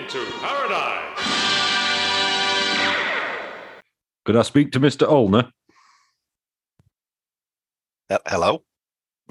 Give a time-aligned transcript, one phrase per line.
[0.00, 1.18] into paradise.
[4.26, 5.08] Could I speak to Mr.
[5.08, 5.50] Olner?
[8.10, 8.62] Uh, Hello.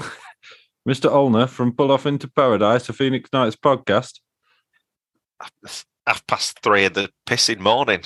[0.90, 1.12] Mr.
[1.12, 4.20] Olner from Pull Off into Paradise, a Phoenix Nights podcast.
[5.64, 8.02] It's half past three in the pissing morning.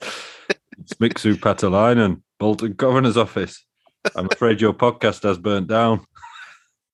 [0.00, 3.64] It's Mixu Paatelainen, Bolton Governor's Office.
[4.16, 6.06] I'm afraid your podcast has burnt down.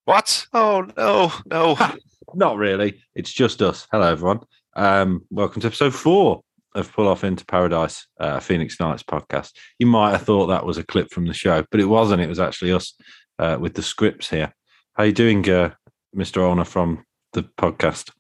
[0.07, 0.47] What?
[0.53, 1.77] Oh no, no.
[2.35, 3.03] Not really.
[3.15, 3.87] It's just us.
[3.91, 4.41] Hello, everyone.
[4.77, 6.43] Um, welcome to episode four
[6.75, 9.53] of Pull Off into Paradise, uh, Phoenix Nights podcast.
[9.79, 12.23] You might have thought that was a clip from the show, but it wasn't.
[12.23, 12.95] It was actually us
[13.39, 14.53] uh, with the scripts here.
[14.95, 15.71] How you doing, uh,
[16.17, 16.39] Mr.
[16.39, 18.11] Olner from the podcast?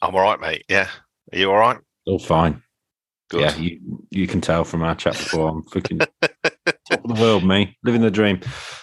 [0.00, 0.64] I'm all right, mate.
[0.68, 0.88] Yeah.
[1.32, 1.78] Are you all right?
[2.06, 2.62] All fine.
[3.30, 3.42] Good.
[3.42, 5.48] Yeah, you, you can tell from our chat before.
[5.48, 8.40] I'm freaking top of the world, me living the dream.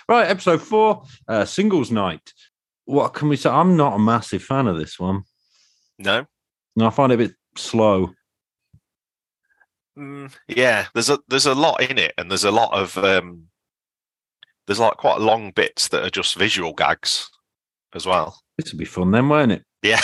[0.07, 2.31] Right, episode four, uh, singles night.
[2.87, 3.49] What can we say?
[3.49, 5.23] I'm not a massive fan of this one.
[5.99, 6.25] No.
[6.77, 8.13] No, I find it a bit slow.
[9.97, 10.85] Mm, yeah.
[10.93, 13.43] There's a there's a lot in it, and there's a lot of um.
[14.67, 17.29] There's like quite long bits that are just visual gags,
[17.93, 18.39] as well.
[18.57, 19.63] This would be fun then, won't it?
[19.83, 20.01] Yeah.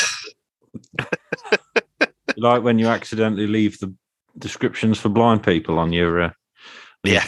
[2.37, 3.93] Like when you accidentally leave the
[4.37, 6.21] descriptions for blind people on your.
[6.21, 6.31] Uh,
[7.03, 7.25] Yeah.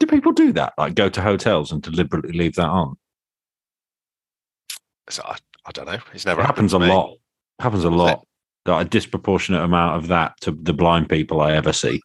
[0.00, 0.74] Do people do that?
[0.76, 2.96] Like go to hotels and deliberately leave that on?
[5.10, 5.98] So I, I don't know.
[6.12, 6.94] It's never It happens a happened to me.
[6.94, 7.16] lot.
[7.60, 8.26] Happens a lot.
[8.66, 12.00] Got a disproportionate amount of that to the blind people I ever see.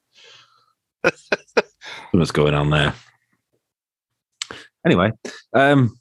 [2.11, 2.93] What's going on there?
[4.85, 5.11] Anyway,
[5.53, 5.97] um,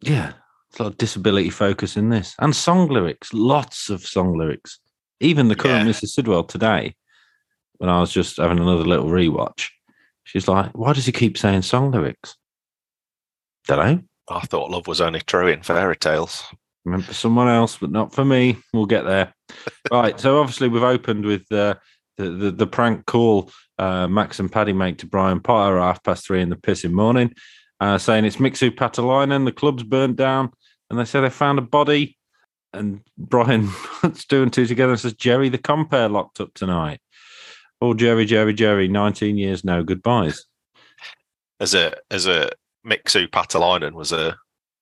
[0.00, 0.32] yeah,
[0.70, 3.32] it's a lot of disability focus in this and song lyrics.
[3.32, 4.78] Lots of song lyrics.
[5.20, 5.92] Even the current Yeah.
[5.92, 6.08] Mrs.
[6.08, 6.94] Sidwell today,
[7.78, 9.68] when I was just having another little rewatch,
[10.24, 12.36] she's like, "Why does he keep saying song lyrics?"
[13.68, 14.02] Don't know.
[14.28, 16.44] I thought love was only true in fairy tales.
[16.84, 18.58] meant for someone else, but not for me.
[18.72, 19.34] We'll get there.
[19.90, 20.18] right.
[20.18, 21.74] So obviously we've opened with uh,
[22.16, 26.02] the, the the prank call uh, Max and Paddy make to Brian Potter at half
[26.02, 27.34] past three in the pissing morning,
[27.80, 29.44] uh, saying it's Mixu Paatelainen.
[29.44, 30.50] The club's burnt down,
[30.88, 32.16] and they say they found a body.
[32.74, 33.68] And Brian
[34.00, 37.00] puts two and two together and says, "Jerry, the compare locked up tonight."
[37.80, 40.46] Oh, Jerry, Jerry, Jerry, nineteen years no goodbyes.
[41.60, 42.50] As a as a
[42.86, 44.36] Mixu Paatelainen was a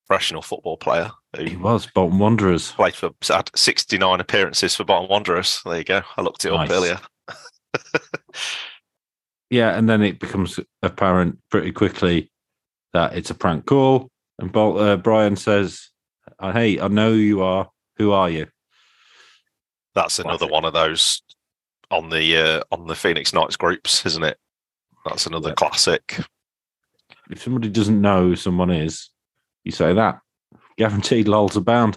[0.06, 2.72] professional football player He was Bolton Wanderers.
[2.72, 5.60] played for had 69 appearances for Bolton Wanderers.
[5.64, 6.02] There you go.
[6.16, 6.68] I looked it Nice.
[6.70, 7.00] up earlier.
[9.50, 12.30] Yeah, and then it becomes apparent pretty quickly
[12.92, 14.08] that it's a prank call.
[14.38, 15.88] And Bol- uh, Brian says,
[16.38, 17.68] "Uh, "Hey, I know who you are.
[17.96, 18.46] Who are you?"
[19.96, 21.22] That's another one of those
[21.90, 24.38] on the uh, on the Phoenix Nights groups, isn't it?
[25.04, 25.54] That's another Yeah.
[25.56, 26.20] classic.
[27.30, 29.10] If somebody doesn't know who someone is,
[29.64, 30.20] you say that.
[30.76, 31.96] Guaranteed, lols abound.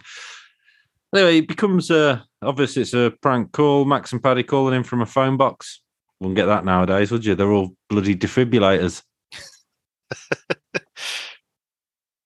[1.16, 3.86] Anyway, it becomes uh, obvious it's a prank call.
[3.86, 5.82] Max and Paddy calling in from a phone box.
[6.20, 7.36] Wouldn't get that nowadays, would you?
[7.36, 9.04] They're all bloody defibrillators.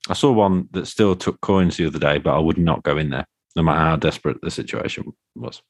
[0.09, 2.97] I saw one that still took coins the other day, but I would not go
[2.97, 3.25] in there,
[3.56, 5.62] no matter how desperate the situation was.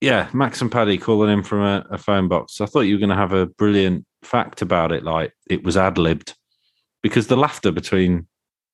[0.00, 2.60] Yeah, Max and Paddy calling in from a, a phone box.
[2.60, 5.76] I thought you were going to have a brilliant fact about it, like it was
[5.76, 6.34] ad libbed,
[7.02, 8.26] because the laughter between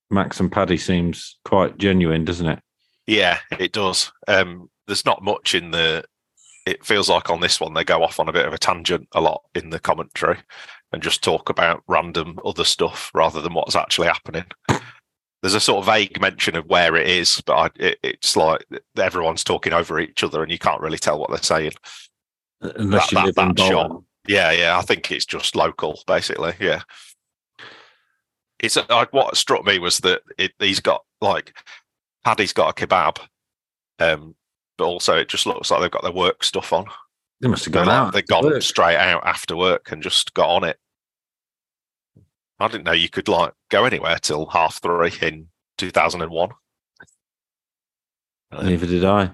[0.08, 2.60] Max and Paddy seems quite genuine, doesn't it?
[3.08, 4.12] Yeah, it does.
[4.28, 6.04] Um, there's not much in the.
[6.64, 9.08] It feels like on this one they go off on a bit of a tangent
[9.12, 10.38] a lot in the commentary,
[10.92, 14.44] and just talk about random other stuff rather than what's actually happening.
[15.42, 18.64] There's a sort of vague mention of where it is, but I, it, it's like
[18.96, 21.72] everyone's talking over each other, and you can't really tell what they're saying.
[22.60, 24.02] Unless That- you that- live that shot.
[24.28, 24.76] Yeah, yeah.
[24.76, 26.54] I think it's just local, basically.
[26.58, 26.82] Yeah.
[28.58, 31.56] It's like what struck me was that it, he's got like
[32.24, 33.18] Paddy's got a kebab,
[34.00, 34.34] um,
[34.78, 36.86] but also it just looks like they've got their work stuff on.
[37.40, 38.12] They must have gone like, out.
[38.14, 40.78] they've gone straight out after work and just got on it.
[42.58, 45.48] I didn't know you could like go anywhere till half three in
[45.78, 46.50] two thousand and one.
[48.52, 49.32] Neither did I.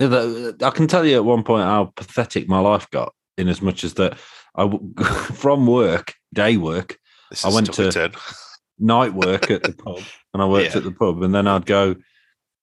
[0.00, 3.84] I can tell you at one point how pathetic my life got, in as much
[3.84, 4.18] as that
[4.56, 4.68] I,
[5.34, 6.98] from work, day work,
[7.44, 8.12] I went to-
[8.78, 10.00] night work at the pub,
[10.32, 10.78] and I worked Yeah.
[10.78, 11.94] at the pub, and then I'd go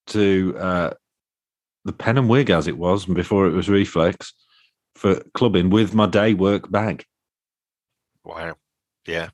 [0.07, 0.89] to uh,
[1.85, 4.33] the Pen and Wig as it was, and before it was Reflex,
[4.95, 7.05] for clubbing with my day work bag.
[8.23, 8.55] Wow.
[9.07, 9.29] Yeah.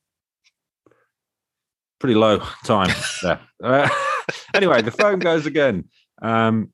[1.99, 3.39] Pretty low time there.
[3.63, 3.89] Uh,
[4.53, 5.85] anyway, the phone goes again.
[6.21, 6.71] Um,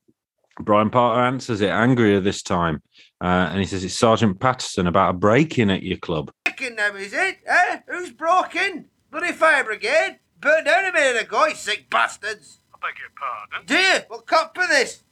[0.60, 2.82] Brian Potter answers it angrier this time.
[3.22, 6.32] Uh, and he says it's Sergeant Patterson about a break in at your club.
[6.44, 7.38] Breaking them, is it?
[7.46, 7.80] Eh?
[7.88, 8.90] Who's broken?
[9.12, 10.20] Bloody fire brigade!
[10.40, 12.60] Burned down a minute ago, you sick bastards!
[12.74, 13.66] I beg your pardon.
[13.66, 14.00] Do you?
[14.10, 15.04] Well, cop for this.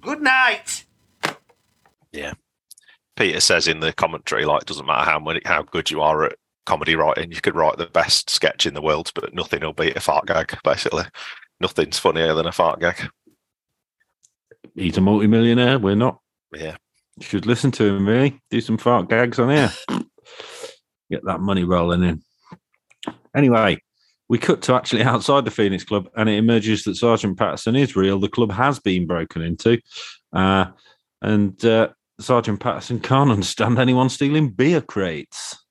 [0.00, 0.84] Good night.
[2.12, 2.34] Yeah.
[3.16, 6.24] Peter says in the commentary, like, it doesn't matter how many, how good you are
[6.24, 6.36] at
[6.66, 9.96] comedy writing, you could write the best sketch in the world, but nothing will beat
[9.96, 10.56] a fart gag.
[10.64, 11.04] Basically,
[11.60, 13.08] nothing's funnier than a fart gag.
[14.74, 15.78] He's a multimillionaire.
[15.78, 16.18] We're not.
[16.54, 16.76] Yeah,
[17.18, 18.40] You should listen to him, really.
[18.50, 19.72] Do some fart gags on here.
[21.10, 22.22] Get that money rolling in.
[23.34, 23.78] Anyway,
[24.28, 27.96] we cut to actually outside the Phoenix Club, and it emerges that Sergeant Patterson is
[27.96, 28.18] real.
[28.18, 29.78] The club has been broken into,
[30.32, 30.66] uh,
[31.20, 31.88] and uh,
[32.20, 35.61] Sergeant Patterson can't understand anyone stealing beer crates.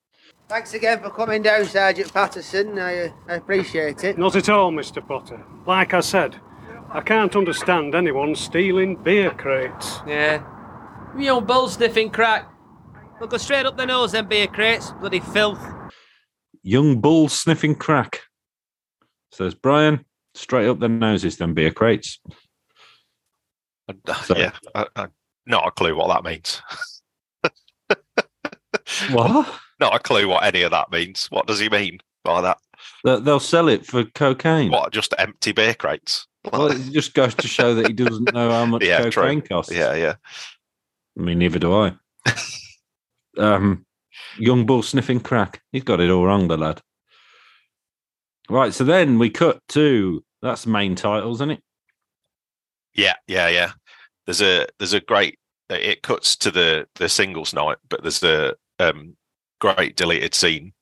[0.52, 2.78] Thanks again for coming down, Sergeant Patterson.
[2.78, 4.18] I, uh, I appreciate it.
[4.18, 5.02] Not at all, Mr.
[5.08, 5.42] Potter.
[5.66, 6.42] Like I said,
[6.90, 10.00] I can't understand anyone stealing beer crates.
[10.06, 10.44] Yeah.
[11.18, 12.52] You young bull sniffing crack.
[13.22, 14.92] Look go straight up the nose, them beer crates.
[15.00, 15.66] Bloody filth.
[16.64, 18.20] Young bull sniffing crack,
[19.32, 20.04] says Brian.
[20.34, 22.20] Straight up their noses, then beer crates.
[23.88, 24.52] Uh, So- yeah.
[24.76, 25.08] I, I,
[25.46, 26.62] not a clue what that means.
[29.12, 29.48] What?
[29.82, 31.26] Not a clue what any of that means.
[31.32, 32.58] What does he mean by that?
[33.04, 34.72] They- They'll sell it for cocaine.
[34.72, 34.94] What?
[34.94, 36.28] Just empty beer crates?
[36.52, 39.24] Well, it just goes to show that he doesn't know how much Yeah, true.
[39.24, 39.74] cocaine costs.
[39.74, 40.16] yeah, yeah.
[41.18, 41.94] I mean, neither do I.
[43.38, 43.86] um,
[44.38, 45.62] young bull sniffing crack.
[45.72, 46.82] He's got it all wrong, the lad.
[48.50, 51.64] Right, so then we cut to that's main titles, isn't it?
[52.94, 53.72] Yeah, yeah, yeah.
[54.26, 55.38] There's a there's a great
[55.70, 59.16] it cuts to the the singles night, but there's the um
[59.62, 60.74] great deleted scene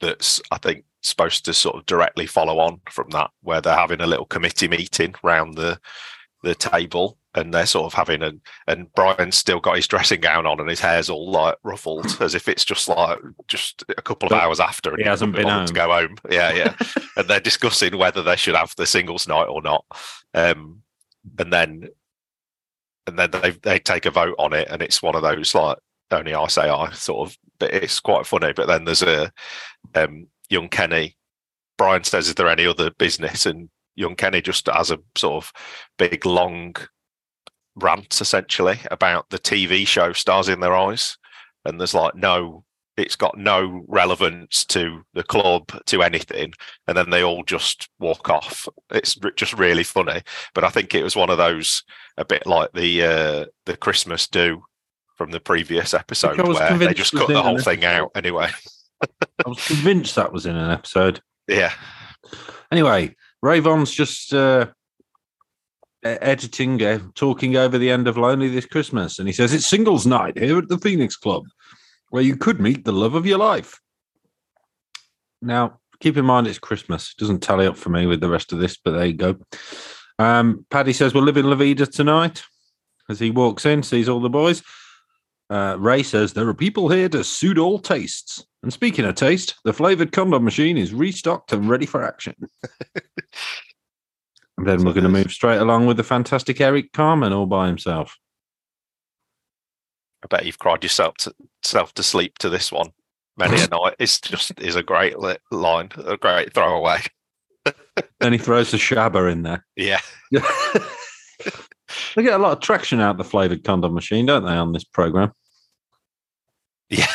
[0.00, 4.00] that's I think supposed to sort of directly follow on from that, where they're having
[4.00, 5.80] a little committee meeting round the
[6.42, 8.32] the table and they're sort of having a
[8.66, 12.34] and Brian's still got his dressing gown on and his hair's all like ruffled as
[12.34, 13.18] if it's just like
[13.48, 16.16] just a couple of But hours after and he hasn't been bothered to go home.
[16.30, 16.74] Yeah, yeah.
[17.16, 19.84] and they're discussing whether they should have the singles night or not.
[20.34, 20.82] Um
[21.38, 21.88] and then
[23.06, 25.78] and then they they take a vote on it and it's one of those like
[26.10, 28.52] only I say I sort of but it's quite funny.
[28.52, 29.32] But then there's a
[29.94, 31.16] um young Kenny.
[31.76, 33.46] Brian says, Is there any other business?
[33.46, 35.52] And young Kenny just has a sort of
[35.98, 36.74] big long
[37.76, 41.16] rant essentially about the TV show Stars in Their Eyes.
[41.64, 42.64] And there's like no
[42.96, 46.52] it's got no relevance to the club to anything
[46.88, 50.20] and then they all just walk off it's just really funny
[50.52, 51.84] but i think it was one of those
[52.16, 54.64] a bit like the uh the christmas do
[55.18, 58.48] from the previous episode where they just cut the whole thing out anyway
[59.44, 61.20] I was convinced that was in an episode.
[61.46, 61.72] yeah
[62.70, 64.66] Anyway, Ray Von's just uh,
[66.04, 70.06] editing, uh, talking over the end of Lonely This Christmas, and he says it's singles
[70.06, 71.44] night here at the Phoenix Club,
[72.10, 73.80] where you could meet the love of your life.
[75.40, 77.14] Now, keep in mind it's Christmas.
[77.16, 79.36] It Doesn't tally up for me with the rest of this, but there you go.
[80.18, 82.42] Um, Paddy says we're living La Vida tonight
[83.08, 84.62] as he walks in, sees all the boys.
[85.50, 88.44] Uh, Ray says there are people here to suit all tastes.
[88.62, 92.34] And speaking of taste, the flavored condom machine is restocked and ready for action.
[94.58, 97.66] and then we're going to move straight along with the fantastic Eric Carmen all by
[97.68, 98.16] himself.
[100.24, 102.90] i bet you've cried yourself to, self to sleep to this one
[103.38, 106.98] many a night it's just is a great li- line a great throwaway
[108.20, 109.64] Then he throws the shabba in there.
[109.76, 110.00] yeah
[112.14, 114.72] they get a lot of traction out of the flavored condom machine, don't they, on
[114.72, 115.32] this program?
[116.90, 117.06] yeah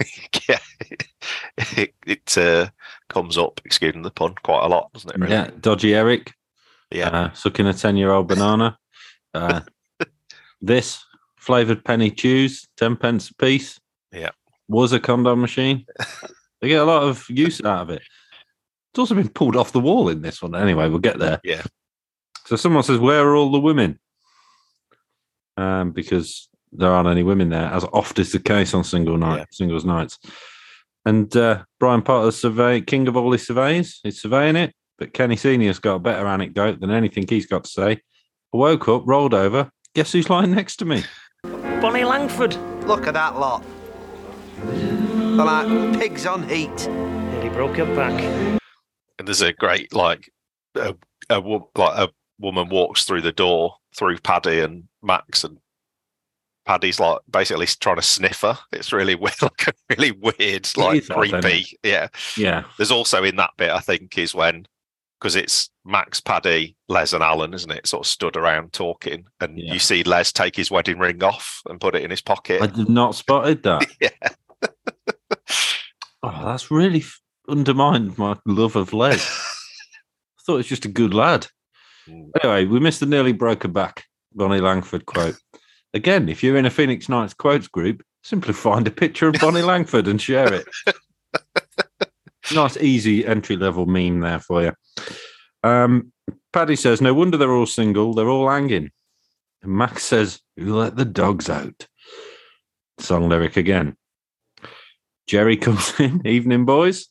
[0.48, 0.58] yeah
[1.76, 2.68] it, it uh,
[3.08, 5.32] comes up excusing the pun quite a lot doesn't it really?
[5.32, 6.32] Yeah, dodgy Eric,
[6.90, 8.78] yeah uh, sucking a ten-year-old banana.
[9.34, 9.60] Uh,
[10.62, 11.04] this
[11.36, 13.78] flavored penny chews, ten pence a piece.
[14.12, 14.30] Yeah.
[14.68, 15.84] was a condom machine.
[16.60, 18.02] They get a lot of use out of it.
[18.90, 20.56] It's also been pulled off the wall in this one.
[20.56, 21.40] Anyway, we'll get there.
[21.44, 21.62] Yeah.
[22.46, 24.00] So someone says, "Where are all the women?"
[25.58, 29.38] Um, because there aren't any women there, as oft is the case on single night
[29.38, 29.44] Yeah.
[29.50, 30.18] singles nights.
[31.04, 34.72] And uh, Brian Potter, survey king of all his surveys, he's surveying it.
[34.98, 37.92] But Kenny Senior's got a better anecdote than anything he's got to say.
[37.92, 39.70] I woke up, rolled over.
[39.94, 41.02] Guess who's lying next to me?
[41.42, 42.54] Bonnie Langford.
[42.86, 43.64] Look at that lot.
[44.64, 46.88] They're like pigs on heat.
[46.88, 48.20] Nearly broke your back.
[49.18, 50.30] and there's a great like
[50.74, 50.94] a,
[51.30, 55.58] a like a woman walks through the door through Paddy and Max and
[56.66, 58.58] Paddy's like basically trying to sniff her.
[58.72, 61.78] It's really weird, like a really weird, like is odd, isn't creepy.
[61.82, 62.08] Yeah.
[62.36, 64.66] Yeah, There's also in that bit, I think, is when
[65.18, 67.86] because it's Max, Paddy, Les, and Alan, isn't it?
[67.88, 69.72] Sort of stood around talking, and Yeah.
[69.72, 72.62] you see Les take his wedding ring off and put it in his pocket.
[72.62, 73.86] I did not spotted that.
[74.00, 74.10] Yeah.
[76.22, 77.04] Oh, that's really
[77.48, 79.14] undermined my love of Les.
[79.24, 81.46] I thought he was just a good lad.
[82.42, 85.36] Anyway, we missed the nearly broken back Bonnie Langford quote.
[85.94, 89.62] Again, if you're in a Phoenix Nights quotes group, simply find a picture of Bonnie
[89.62, 90.68] Langford and share it.
[92.54, 94.72] nice, easy entry level meme there for you.
[95.62, 96.12] Um,
[96.52, 98.90] Paddy says, No wonder they're all single, they're all hanging.
[99.62, 101.86] And Max says, Who let the dogs out?
[102.98, 103.96] Song lyric again.
[105.26, 107.08] Jerry comes in, evening boys.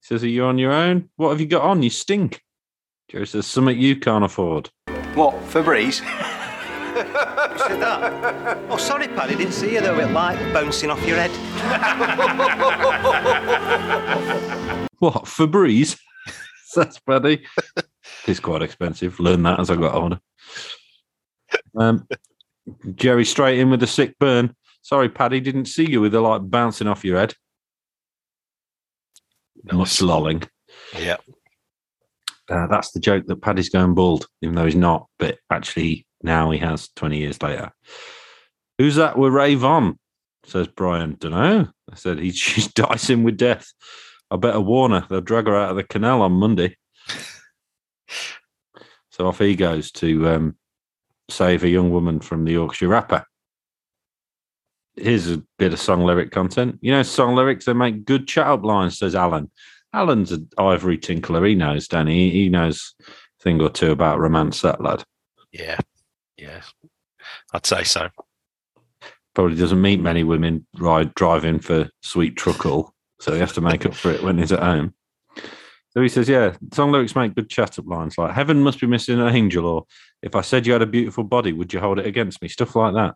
[0.00, 1.10] He says, Are you on your own?
[1.16, 1.82] What have you got on?
[1.82, 2.41] You stink.
[3.12, 4.70] Jerry says, Something you can't afford.
[5.12, 5.98] What, Febreze?
[6.02, 8.58] Who said that?
[8.70, 9.82] Oh, sorry, Paddy, didn't see you.
[9.82, 11.30] They were a bit light, bouncing off your head.
[14.98, 15.98] What, Febreze?
[16.66, 17.44] Says Paddy.
[18.28, 19.18] it's quite expensive.
[19.18, 20.20] Learned that as I got older.
[21.76, 22.06] Um,
[22.94, 24.54] Jerry straight in with a sick burn.
[24.80, 27.34] Sorry, Paddy, didn't see you with the light bouncing off your head.
[29.72, 30.44] Much lolling.
[30.96, 31.16] Yeah.
[32.52, 35.06] Uh, that's the joke that Paddy's going bald, even though he's not.
[35.18, 37.72] But actually, now he has 20 years later.
[38.76, 39.98] Who's that with Ray Von?
[40.44, 41.16] Says Brian.
[41.18, 41.68] Don't know.
[41.90, 43.72] I said he's she's dicing with death.
[44.30, 45.06] I better warn her.
[45.08, 46.76] They'll drag her out of the canal on Monday.
[49.10, 50.56] so off he goes to um,
[51.30, 53.24] save a young woman from the Yorkshire Ripper.
[54.96, 56.78] Here's a bit of song lyric content.
[56.82, 59.50] You know, song lyrics, they make good chat up lines, says Alan.
[59.92, 61.44] Alan's an ivory tinkler.
[61.44, 62.30] He knows, Danny.
[62.30, 65.04] He knows a thing or two about romance, that lad.
[65.52, 65.78] Yeah.
[66.36, 66.62] Yeah.
[67.52, 68.08] I'd say so.
[69.34, 73.86] Probably doesn't meet many women ride driving for sweet truckle, so he has to make
[73.86, 74.94] up for it when he's at home.
[75.90, 78.86] So he says, "Yeah, song lyrics make good chat up lines like heaven must be
[78.86, 79.86] missing an angel, or
[80.22, 82.48] if I said you had a beautiful body, would you hold it against me?
[82.48, 83.14] Stuff like that.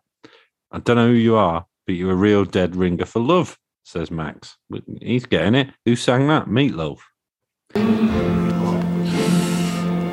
[0.71, 3.57] I don't know who you are, but you're a real dead ringer for love."
[3.87, 4.57] Says Max.
[5.01, 5.69] He's getting it.
[5.85, 6.47] Who sang that?
[6.47, 6.97] Meatloaf.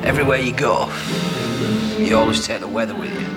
[0.01, 0.89] Everywhere you go,
[1.97, 3.27] you always take the weather with you.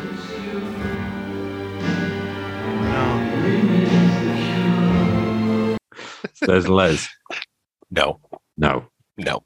[6.35, 7.09] Says Les.
[7.91, 8.21] No.
[8.57, 8.87] No.
[9.17, 9.43] No.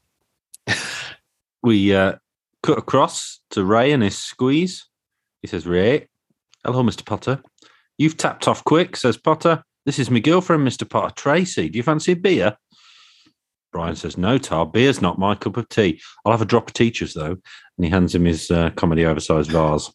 [1.62, 2.16] we uh,
[2.62, 4.90] cut across to Ray and his squeeze.
[5.40, 6.08] He says, Ray,
[6.66, 7.06] hello, Mr.
[7.06, 7.40] Potter.
[7.96, 9.62] You've tapped off quick, says Potter.
[9.84, 10.88] This is my girlfriend, Mr.
[10.88, 11.68] Potter, Tracy.
[11.68, 12.56] Do you fancy a beer?
[13.72, 16.00] Brian says, No, Tar, beer's not my cup of tea.
[16.24, 17.36] I'll have a drop of teachers, though.
[17.76, 19.92] And he hands him his uh, comedy oversized vase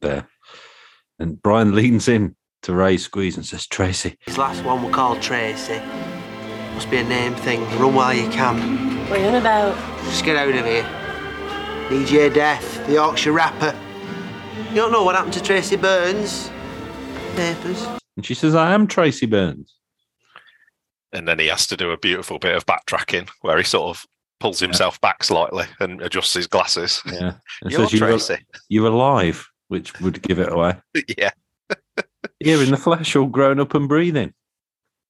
[0.00, 0.26] there.
[1.18, 4.16] And Brian leans in to Ray's squeeze and says, Tracy.
[4.24, 5.80] His last one were called Tracy.
[6.74, 7.62] Must be a name thing.
[7.78, 9.06] Run while you can.
[9.10, 9.76] What are you on about?
[10.04, 10.84] Just get out of here.
[11.88, 13.76] DJ Death, the Yorkshire Ripper.
[14.70, 16.50] You don't know what happened to Tracy Burns?
[17.34, 17.86] Papers.
[18.20, 19.74] And she says, I am Tracy Burns.
[21.10, 24.04] And then he has to do a beautiful bit of backtracking where he sort of
[24.40, 27.00] pulls himself back slightly and adjusts his glasses.
[27.06, 27.32] Yeah.
[27.62, 28.36] And You're says, you're, Tracy.
[28.68, 30.74] you're alive, which would give it away.
[31.16, 31.30] yeah.
[32.40, 34.34] Here in the flesh, all grown up and breathing.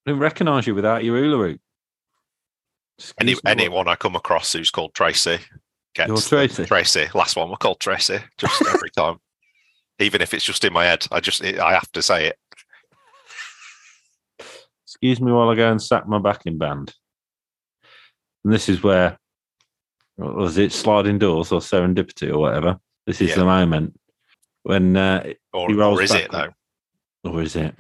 [0.07, 1.41] I didn't recognise you without your hoop.
[1.41, 1.59] Any,
[3.01, 5.39] Excuse me, what- anyone I come across who's called Tracy
[5.97, 6.65] gets You're Tracy.
[6.65, 7.07] Tracy.
[7.13, 9.17] Last one we're called Tracy, just every time.
[9.99, 12.37] Even if it's just in my head, I just I have to say it.
[15.03, 16.93] Excuse me while I go and sack my backing band.
[18.45, 19.19] And this is where,
[20.19, 22.79] was it sliding doors or serendipity or whatever?
[23.07, 23.37] This is Yeah.
[23.37, 23.99] the moment
[24.63, 26.51] when uh, Or, he rolls or is it though?
[27.25, 27.75] Or is it?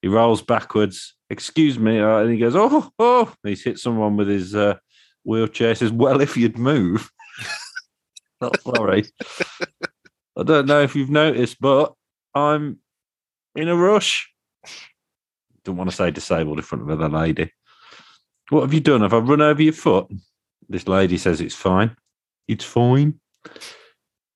[0.00, 1.16] He rolls backwards.
[1.28, 1.98] Excuse me.
[1.98, 3.34] Uh, and he goes, oh, oh.
[3.42, 4.76] And he's hit someone with his uh,
[5.24, 5.70] wheelchair.
[5.70, 7.10] He says, well, if you'd move.
[8.40, 9.06] Not sorry.
[10.38, 11.94] I don't know if you've noticed, but
[12.34, 12.78] I'm
[13.56, 14.30] in a rush.
[15.64, 17.52] Don't want to say disabled in front of another lady.
[18.50, 19.00] What have you done?
[19.00, 20.06] Have I run over your foot?
[20.68, 21.96] This lady says it's fine.
[22.48, 23.18] It's fine.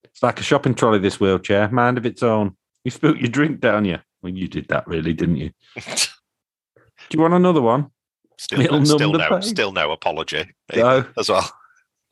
[0.04, 1.68] It's like a shopping trolley, this wheelchair.
[1.70, 2.56] Mind of its own.
[2.84, 3.98] You spilt your drink down you.
[4.22, 5.50] Well, you did that, really, didn't you?
[5.76, 7.90] Do you want another one?
[8.38, 9.42] Still, It'll no, still the no, pain.
[9.42, 10.44] still no apology
[10.74, 10.98] No.
[10.98, 11.50] Eh, as well.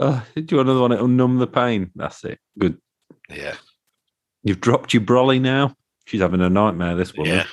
[0.00, 0.92] Oh, do you want another one?
[0.92, 1.90] It'll numb the pain.
[1.94, 2.38] That's it.
[2.58, 2.78] Good.
[3.30, 3.54] Yeah,
[4.42, 5.74] You've dropped your brolly now.
[6.04, 7.32] She's having a nightmare, this woman.
[7.34, 7.46] yeah.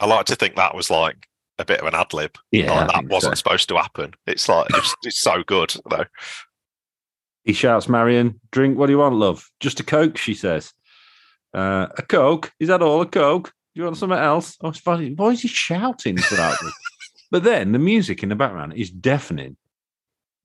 [0.00, 1.28] I like to think that was like
[1.58, 2.36] a bit of an ad lib.
[2.50, 3.42] Yeah, like, that wasn't so.
[3.42, 4.14] supposed to happen.
[4.26, 6.06] It's like it's, it's so good though.
[7.44, 9.48] He shouts, Marion, drink what do you want, love?
[9.60, 10.72] Just a Coke, she says.
[11.54, 12.52] Uh, a Coke?
[12.60, 13.00] Is that all?
[13.00, 13.52] A Coke?
[13.74, 14.56] Do you want something else?
[14.60, 15.14] Oh, it's funny.
[15.14, 16.72] Why is he shouting throughout this?
[17.32, 19.56] But then the music in the background is deafening.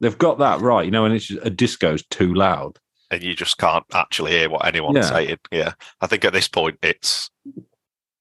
[0.01, 2.77] They've got that right, you know, and it's just, a disco's too loud.
[3.09, 5.01] and you just can't actually hear what anyone's Yeah.
[5.09, 5.37] saying.
[5.51, 7.31] Yeah, I think at this point it's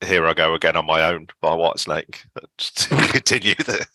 [0.05, 2.25] "Here I Go Again on My Own" by Whitesnake.
[2.59, 3.87] Just to continue the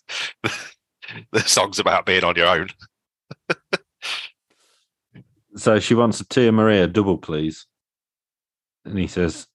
[1.31, 2.69] the songs about being on your own.
[5.59, 7.65] So she wants a Tia Maria double, please.
[8.85, 9.47] And he says,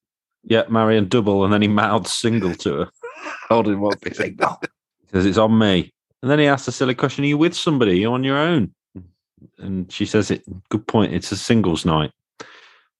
[0.42, 1.44] Yeah, Marion double.
[1.44, 2.90] And then he mouths single to her.
[3.48, 4.58] Holding what be single.
[4.62, 5.92] He says, It's on me.
[6.22, 7.92] And then he asks a silly question Are you with somebody?
[7.92, 8.74] Are you on your own?
[9.58, 11.14] And she says, it Good point.
[11.14, 12.10] It's a singles night.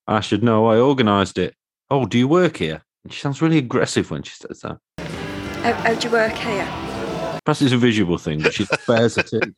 [0.07, 0.67] I should know.
[0.67, 1.55] I organised it.
[1.91, 2.83] Oh, do you work here?
[3.05, 4.79] And she sounds really aggressive when she says that.
[5.63, 6.67] How, how do you work here?
[7.45, 9.55] Perhaps it's a visual thing, but she bears it in.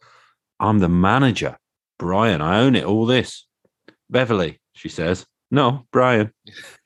[0.60, 1.56] I'm the manager.
[1.98, 3.46] Brian, I own it, all this.
[4.10, 5.26] Beverly, she says.
[5.50, 6.32] No, Brian.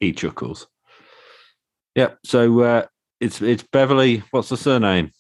[0.01, 0.69] He chuckles.
[1.95, 2.19] Yep.
[2.25, 2.87] So uh,
[3.21, 4.23] it's it's Beverly.
[4.31, 5.13] What's the surname?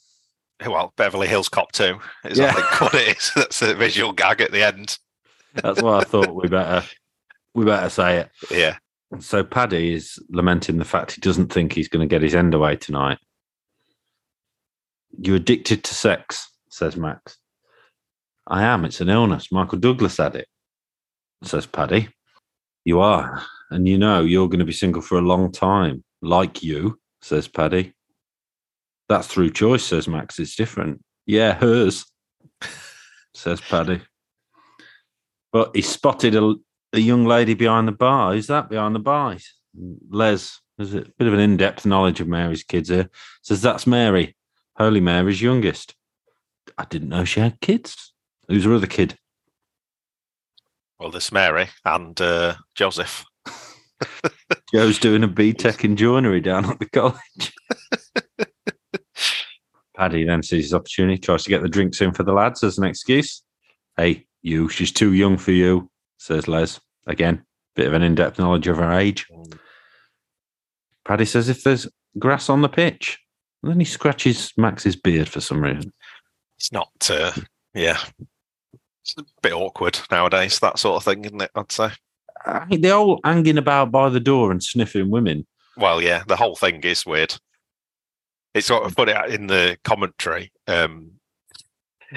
[0.64, 2.48] Well, Beverly Hills Cop 2 is, Yeah.
[2.48, 3.32] I think, what it is.
[3.36, 4.98] That's a visual gag at the end.
[5.54, 6.34] That's what I thought.
[6.34, 6.86] We better
[7.54, 8.30] we better say it.
[8.50, 8.76] Yeah.
[9.20, 12.54] So Paddy is lamenting the fact he doesn't think he's going to get his end
[12.54, 13.18] away tonight.
[15.18, 17.38] You're addicted to sex, says Max.
[18.46, 18.84] I am.
[18.84, 19.52] It's an illness.
[19.52, 20.48] Michael Douglas had it,
[21.42, 22.08] says Paddy.
[22.84, 23.42] You are.
[23.70, 27.48] And you know you're going to be single for a long time, like you, says
[27.48, 27.94] Paddy.
[29.08, 30.38] That's through choice, says Max.
[30.38, 31.02] It's different.
[31.26, 32.04] Yeah, hers,
[33.34, 34.02] says Paddy.
[35.52, 36.54] But he spotted a,
[36.94, 38.32] a young lady behind the bar.
[38.32, 39.36] Who's that behind the bar?
[40.10, 43.10] Les, there's a bit of an in depth knowledge of Mary's kids here.
[43.42, 44.36] Says that's Mary,
[44.76, 45.94] Holy Mary's youngest.
[46.78, 48.12] I didn't know she had kids.
[48.48, 49.16] Who's her other kid?
[50.98, 53.24] Well, there's Mary and uh, Joseph.
[54.72, 57.52] Joe's doing a BTEC in joinery down at the college.
[59.96, 62.78] Paddy then sees his opportunity, tries to get the drinks in for the lads as
[62.78, 63.42] an excuse.
[63.96, 66.80] Hey, you, she's too young for you, says Les.
[67.06, 67.44] Again,
[67.76, 69.26] bit of an in depth knowledge of her age.
[71.04, 73.18] Paddy says if there's grass on the pitch.
[73.62, 75.92] And then he scratches Max's beard for some reason.
[76.58, 77.32] It's not, uh,
[77.72, 77.98] yeah.
[79.02, 81.50] It's a bit awkward nowadays, that sort of thing, isn't it?
[81.54, 81.90] I'd say.
[82.44, 85.46] I think they're all hanging about by the door and sniffing women.
[85.76, 87.34] Well, yeah, the whole thing is weird.
[88.52, 91.12] It's sort of put it in the commentary, um,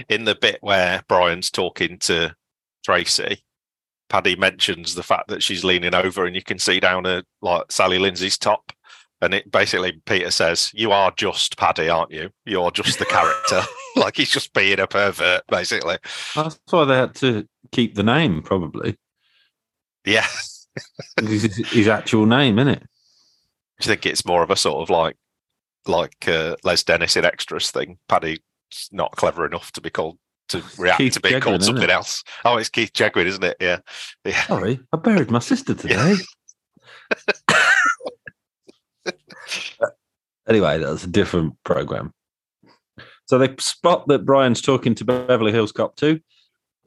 [0.09, 2.35] in the bit where Brian's talking to
[2.83, 3.41] Tracy.
[4.09, 7.71] Paddy mentions the fact that she's leaning over and you can see down her like
[7.71, 8.71] Sally Lindsay's top.
[9.19, 12.29] And it basically Peter says, You are just Paddy, aren't you?
[12.45, 13.61] You're just the character.
[13.97, 15.97] like he's just being a pervert, basically.
[16.35, 18.97] That's why they had to keep the name, probably.
[20.05, 20.27] Yeah.
[21.21, 22.79] His, actual name, isn't it?
[22.79, 25.15] Do you think it's more of a sort of like
[25.87, 27.97] like uh, Les Dennis in extras thing?
[28.07, 28.39] Paddy's
[28.91, 30.17] not clever enough to be called
[30.49, 32.23] to react Keith to being Chegwin, called something else.
[32.45, 33.57] Oh, it's Keith Chegwin, isn't it?
[33.59, 33.79] Yeah.
[34.25, 34.43] Yeah.
[34.43, 36.15] Sorry, I buried my sister today.
[40.47, 42.13] anyway, that's a different program.
[43.25, 46.19] So they spot that Brian's talking to Beverly Hills Cop 2.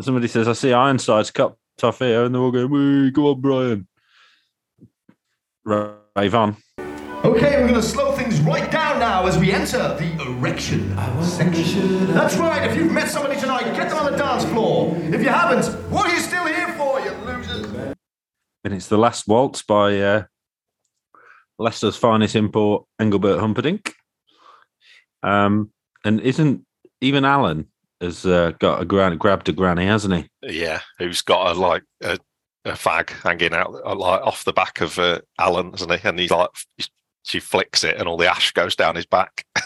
[0.00, 2.24] Somebody says, I see Ironside's Cop tough here.
[2.24, 3.86] And they're all going, "Wee, go on, Brian.
[5.64, 6.56] Rave on.
[7.24, 8.79] Okay, we're going to slow things right down
[9.10, 12.06] now as we enter the erection section.
[12.14, 14.94] That's right, if you've met somebody tonight, get them on the dance floor.
[14.96, 17.66] If you haven't, what are you still here for, you losers?
[18.62, 20.24] And it's the last waltz by uh,
[21.58, 23.94] Leicester's finest import, Engelbert Humperdinck.
[25.24, 25.72] Um,
[26.04, 26.64] and isn't
[27.00, 27.66] even Alan
[28.00, 30.28] has uh, got a gran- grabbed a granny, hasn't he?
[30.40, 30.82] Yeah.
[31.00, 32.16] Who's got a like a,
[32.64, 36.08] a fag hanging out like off the back of uh, Alan, isn't he?
[36.08, 36.50] And he's like
[37.22, 39.44] she flicks it and all the ash goes down his back.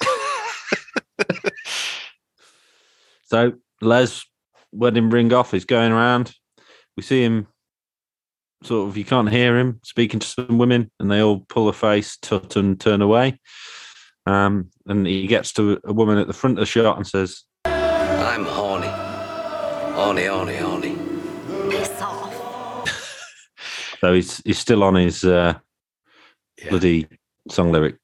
[3.27, 4.25] So Les
[4.73, 6.35] wedding ring off is going around.
[6.97, 7.49] We see him
[8.63, 11.73] sort of you can't hear him speaking to some women and they all pull a
[11.73, 13.41] face, tut and turn away.
[14.27, 17.43] Um, and he gets to a woman at the front of the shot and says,
[17.65, 18.87] I'm horny.
[19.95, 20.97] Horny, horny, horny.
[21.71, 22.89] Piss off.
[24.01, 25.55] so he's he's still on his uh,
[26.63, 26.71] Yeah.
[26.71, 27.09] bloody
[27.51, 27.97] song lyric.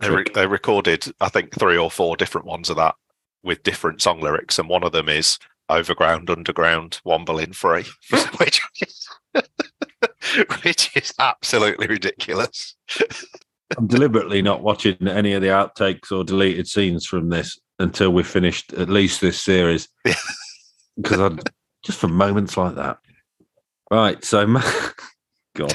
[0.00, 2.94] They, re- they recorded, I think, three or four different ones of that
[3.42, 7.84] with different song lyrics, and one of them is "Overground, Underground, Womble Free,"
[8.38, 9.08] which is,
[10.62, 12.74] which is absolutely ridiculous.
[13.76, 18.26] I'm deliberately not watching any of the outtakes or deleted scenes from this until we've
[18.26, 19.88] finished at least this series.
[20.96, 21.36] Because I
[21.84, 22.98] just for moments like that.
[23.90, 24.24] Right.
[24.24, 24.46] So,
[25.56, 25.74] God,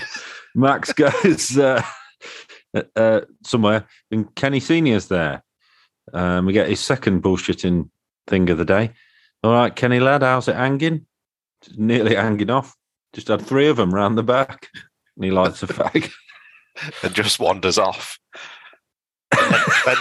[0.56, 1.82] Max goes uh,
[2.96, 5.44] uh, somewhere and Kenny Senior's there.
[6.14, 7.90] Um, we get his second bullshitting
[8.28, 8.92] thing of the day.
[9.44, 11.06] All right, Kenny lad, how's it hanging?
[11.76, 12.76] Nearly hanging off.
[13.14, 14.68] Just had three of them round the back.
[15.16, 16.12] And he lights a fag.
[17.04, 18.20] and just wanders off.
[19.38, 19.56] and
[19.86, 19.98] then,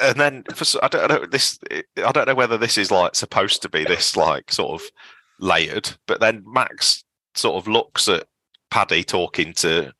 [0.00, 1.58] and then for, I don't know this.
[1.72, 4.88] I don't know whether this is like supposed to be this like sort of
[5.40, 8.26] layered, but then Max sort of looks at
[8.70, 9.92] Paddy talking to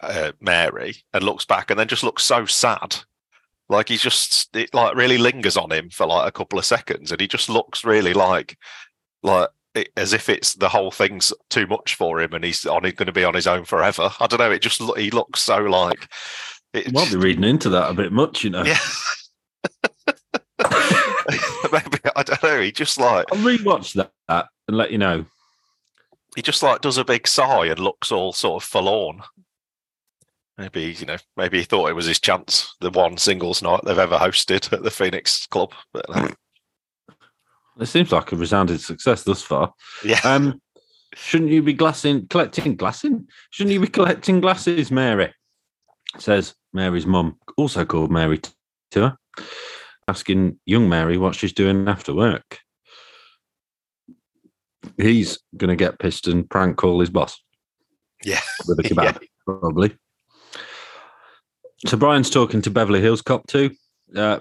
[0.00, 2.96] uh, Mary and looks back, and then just looks so sad.
[3.68, 7.10] Like he's just it like really lingers on him for like a couple of seconds,
[7.12, 8.56] and he just looks really like
[9.22, 12.82] like it, as if it's the whole thing's too much for him, and he's on
[12.82, 14.10] going to be on his own forever.
[14.20, 14.52] I don't know.
[14.52, 16.08] It just he looks so like
[16.72, 18.62] it You might be reading into that a bit much, you know.
[18.64, 18.78] yeah.
[21.72, 22.60] Maybe I don't know.
[22.60, 23.94] He just like I'll rewatch
[24.28, 25.26] that and let you know.
[26.34, 29.22] he just like does a big sigh and looks all sort of forlorn.
[30.58, 33.98] Maybe you know, maybe he thought it was his chance, the one singles night they've
[33.98, 35.72] ever hosted at the Phoenix Club.
[35.92, 36.28] But uh,
[37.78, 39.74] It seems like a resounding success thus far.
[40.02, 40.60] yeah, Um,
[41.14, 43.28] shouldn't you be glassing, collecting glassing?
[43.50, 45.34] Shouldn't you be collecting glasses, Mary?
[46.18, 48.40] Says Mary's mum, also called Mary
[48.92, 49.18] to her,
[50.08, 52.60] asking young Mary what she's doing after work.
[54.96, 57.38] He's going to get pissed and prank call his boss
[58.24, 59.94] yeah, with a kebab, probably.
[61.84, 63.70] So Brian's talking to Beverly Hills Cop too,
[64.16, 64.40] uh,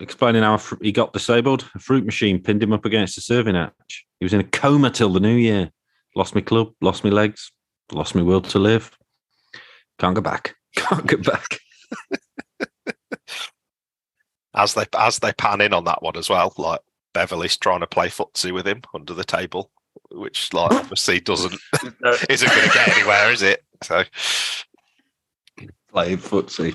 [0.00, 1.70] explaining how he got disabled.
[1.74, 4.04] A fruit machine pinned him up against a serving hatch.
[4.20, 5.70] He was in a coma till the new year.
[6.16, 7.50] Lost my club, lost my legs,
[7.92, 8.90] lost my will to live.
[9.98, 10.54] Can't go back.
[10.76, 11.58] Can't go back.
[14.54, 16.80] as they as they pan in on that one as well, like
[17.14, 19.70] Beverly's trying to play footsie with him under the table,
[20.10, 21.54] which like obviously doesn't
[22.28, 23.64] isn't going to get anywhere, is it?
[23.82, 24.04] So
[25.94, 26.74] Playing footsie.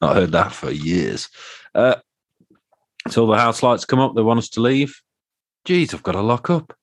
[0.00, 1.28] Not heard that for years.
[1.74, 1.96] Uh,
[3.04, 4.14] the house lights come up.
[4.14, 5.00] They want us to leave.
[5.64, 6.76] Geez, I've got to lock up,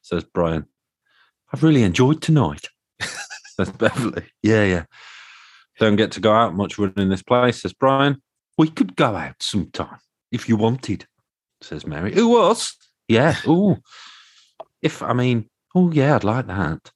[0.00, 0.66] says Brian.
[1.52, 2.68] I've really enjoyed tonight.
[3.56, 4.24] says Beverly.
[4.42, 4.84] Yeah, yeah.
[5.78, 8.22] Don't get to go out much running this place, says Brian.
[8.56, 9.98] We could go out sometime
[10.30, 11.06] if you wanted,
[11.60, 12.14] says Mary.
[12.14, 12.74] Who was?
[13.06, 13.36] Yeah.
[13.46, 13.78] Ooh.
[14.80, 16.90] If I mean, oh yeah, I'd like that.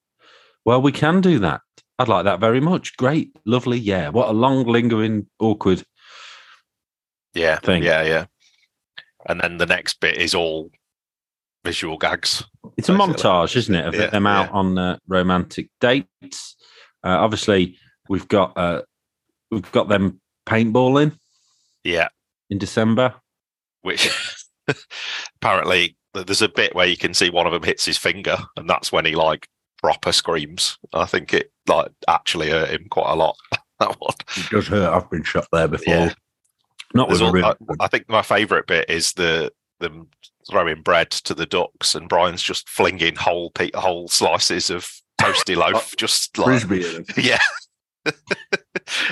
[0.64, 1.60] Well, we can do that.
[1.98, 2.96] I'd like that very much.
[2.96, 3.78] Great, lovely.
[3.78, 4.10] Yeah.
[4.10, 5.82] What a long, lingering, awkward.
[7.34, 7.82] yeah, Thing.
[7.82, 8.26] yeah, yeah.
[9.28, 10.70] And then the next bit is all
[11.64, 12.44] visual gags.
[12.76, 14.52] It's a montage, isn't it, of Yeah, them out yeah.
[14.52, 16.56] on uh, romantic dates.
[17.02, 17.76] Uh, obviously,
[18.08, 18.82] we've got uh,
[19.50, 21.18] we've got them paintballing
[21.82, 22.08] Yeah,
[22.50, 23.14] in December.
[23.82, 24.08] which
[25.40, 28.68] apparently there's a bit where you can see one of them hits his finger, and
[28.68, 29.48] that's when he like
[29.82, 30.78] proper screams.
[30.92, 33.36] I think it like actually hurt him quite a lot.
[33.80, 34.14] that one.
[34.36, 34.92] It does hurt.
[34.92, 35.94] I've been shot there before.
[35.94, 36.12] Yeah.
[36.94, 37.44] Not There's with a all, real
[37.80, 40.08] I, I think my favourite bit is the them
[40.48, 45.56] throwing bread to the ducks, and Brian's just flinging whole pe- whole slices of toasty
[45.72, 47.04] loaf, just like frisbee.
[47.16, 47.40] yeah.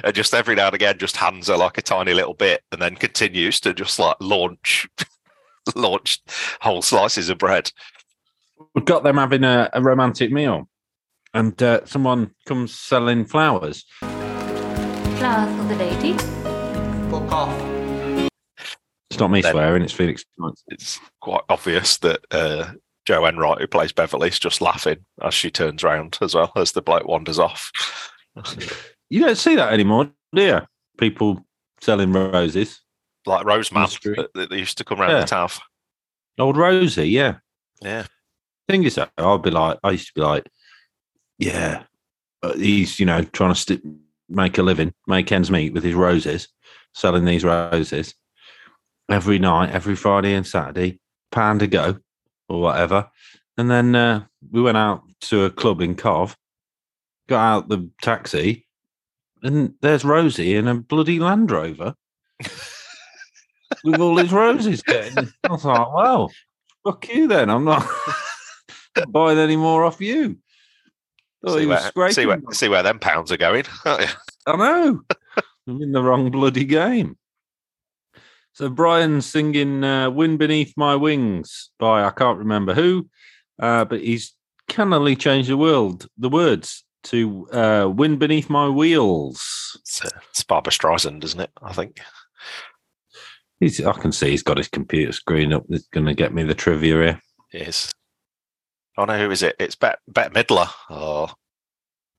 [0.04, 2.80] and just every now and again, just hands her like a tiny little bit, and
[2.80, 4.86] then continues to just like launch,
[5.74, 6.20] launch
[6.60, 7.70] whole slices of bread.
[8.74, 10.68] We've got them having a, a romantic meal,
[11.34, 13.84] and uh, someone comes selling flowers.
[14.00, 16.12] Flowers for the lady.
[17.10, 18.28] Fuck off.
[19.10, 19.82] It's not me Then- swearing.
[19.82, 20.24] It's Felix.
[20.68, 22.72] It's quite obvious that uh,
[23.06, 26.72] Jo Enright, who plays Beverly, is just laughing as she turns round as well as
[26.72, 27.70] the bloke wanders off.
[29.10, 30.60] You don't see that anymore, do you?
[30.98, 31.44] People
[31.80, 32.80] selling roses.
[33.26, 34.14] like Roseman Mystery.
[34.16, 35.20] that, that they used to come round Yeah.
[35.20, 35.60] the tav.
[36.38, 37.36] Old Rosie, yeah.
[37.80, 38.06] Yeah.
[38.68, 40.46] Thing is, though, I'll be like, I used to be like,
[41.38, 41.84] yeah,
[42.56, 43.84] he's you know trying to st-
[44.28, 46.48] make a living, make ends meet with his roses,
[46.92, 48.14] selling these roses
[49.10, 51.98] every night, every Friday and Saturday, pound a go
[52.48, 53.10] or whatever.
[53.56, 56.36] And then uh, we went out to a club in Cov,
[57.28, 58.66] got out the taxi,
[59.42, 61.94] and there's Rosie in a bloody Land Rover
[63.84, 65.32] with all his roses getting.
[65.46, 66.32] I was like, well,
[66.82, 67.50] fuck you then.
[67.50, 67.86] I'm not
[69.08, 70.38] buying any more off you.
[71.44, 72.52] Thought see, where, see, where, them.
[72.52, 73.64] see where them pounds are going.
[73.84, 74.06] I
[74.46, 75.02] know.
[75.66, 77.16] I'm in the wrong bloody game.
[78.54, 83.08] So Brian's singing uh, "Wind Beneath My Wings" by I can't remember who,
[83.58, 84.32] uh, but he's
[84.68, 90.44] cannily changed the world, the words to uh, "Wind Beneath My Wheels." It's, uh, it's
[90.44, 91.50] Barbra Streisand, isn't it?
[91.62, 92.00] I think.
[93.60, 95.64] He's, I can see he's got his computer screen up.
[95.68, 97.20] That's going to get me the trivia here.
[97.52, 97.92] Is.
[98.96, 99.56] Oh no, who is it?
[99.58, 100.68] It's Bette Bette Midler.
[100.90, 101.30] Oh,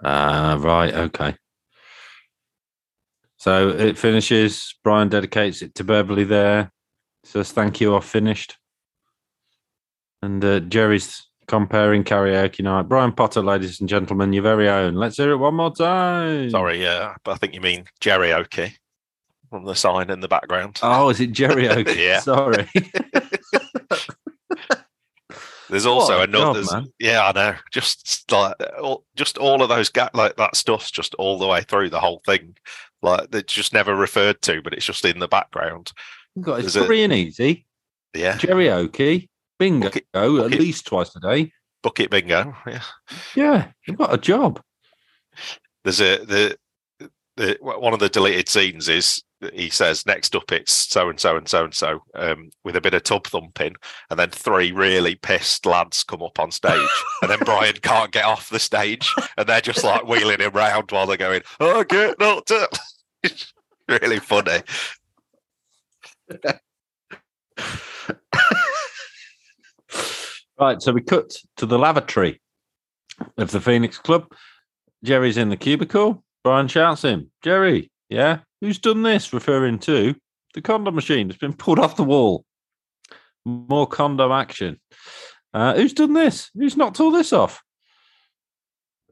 [0.03, 1.35] Ah, right, okay.
[3.37, 4.75] So it finishes.
[4.83, 6.71] Brian dedicates it to Beverly there.
[7.23, 8.57] Says, Thank you, I've finished.
[10.21, 12.89] And uh, Jerry's comparing karaoke night.
[12.89, 14.95] Brian Potter, ladies and gentlemen, your very own.
[14.95, 16.49] Let's hear it one more time.
[16.49, 18.75] Sorry, yeah, but I think you mean Jerry Oki
[19.49, 20.79] from the sign in the background.
[20.81, 21.93] Oh, is it Jerry Oki?
[22.01, 22.19] Yeah.
[22.19, 22.67] Sorry.
[25.69, 26.63] There's also another.
[26.99, 27.55] yeah, I know.
[27.71, 31.61] Just like all, just all of those ga- like that stuff's just all the way
[31.61, 32.55] through the whole thing.
[33.01, 35.91] Like it's just never referred to, but it's just in the background.
[36.35, 37.65] You've got it's free and easy.
[38.13, 39.29] Yeah, Jerry Oki.
[39.59, 39.87] Bingo.
[39.87, 40.59] Bucket- at bucket.
[40.59, 41.51] least twice a day.
[41.81, 42.55] bucket bingo.
[42.67, 42.81] Yeah.
[43.35, 43.67] Yeah.
[43.87, 44.61] You've got a job.
[45.83, 46.57] There's a the
[47.37, 51.35] the one of the deleted scenes is he says next up it's so and so
[51.35, 53.75] and so and so um, with a bit of tub thumping,
[54.09, 56.89] and then three really pissed lads come up on stage,
[57.21, 60.91] and then Brian can't get off the stage, and they're just like wheeling him round
[60.91, 62.73] while they're going, "Oh, get knocked up."
[63.87, 64.63] Really funny.
[70.59, 72.41] Right, so we cut to the lavatory
[73.37, 74.31] of the Phoenix Club.
[75.03, 76.23] Jerry's in the cubicle.
[76.43, 79.33] Brian shouts him, Jerry, yeah, who's done this?
[79.33, 80.15] Referring to
[80.53, 81.29] the condom machine.
[81.29, 82.45] It's been pulled off the wall.
[83.45, 84.79] More condom action.
[85.53, 86.49] Uh, who's done this?
[86.55, 87.61] Who's knocked all this off?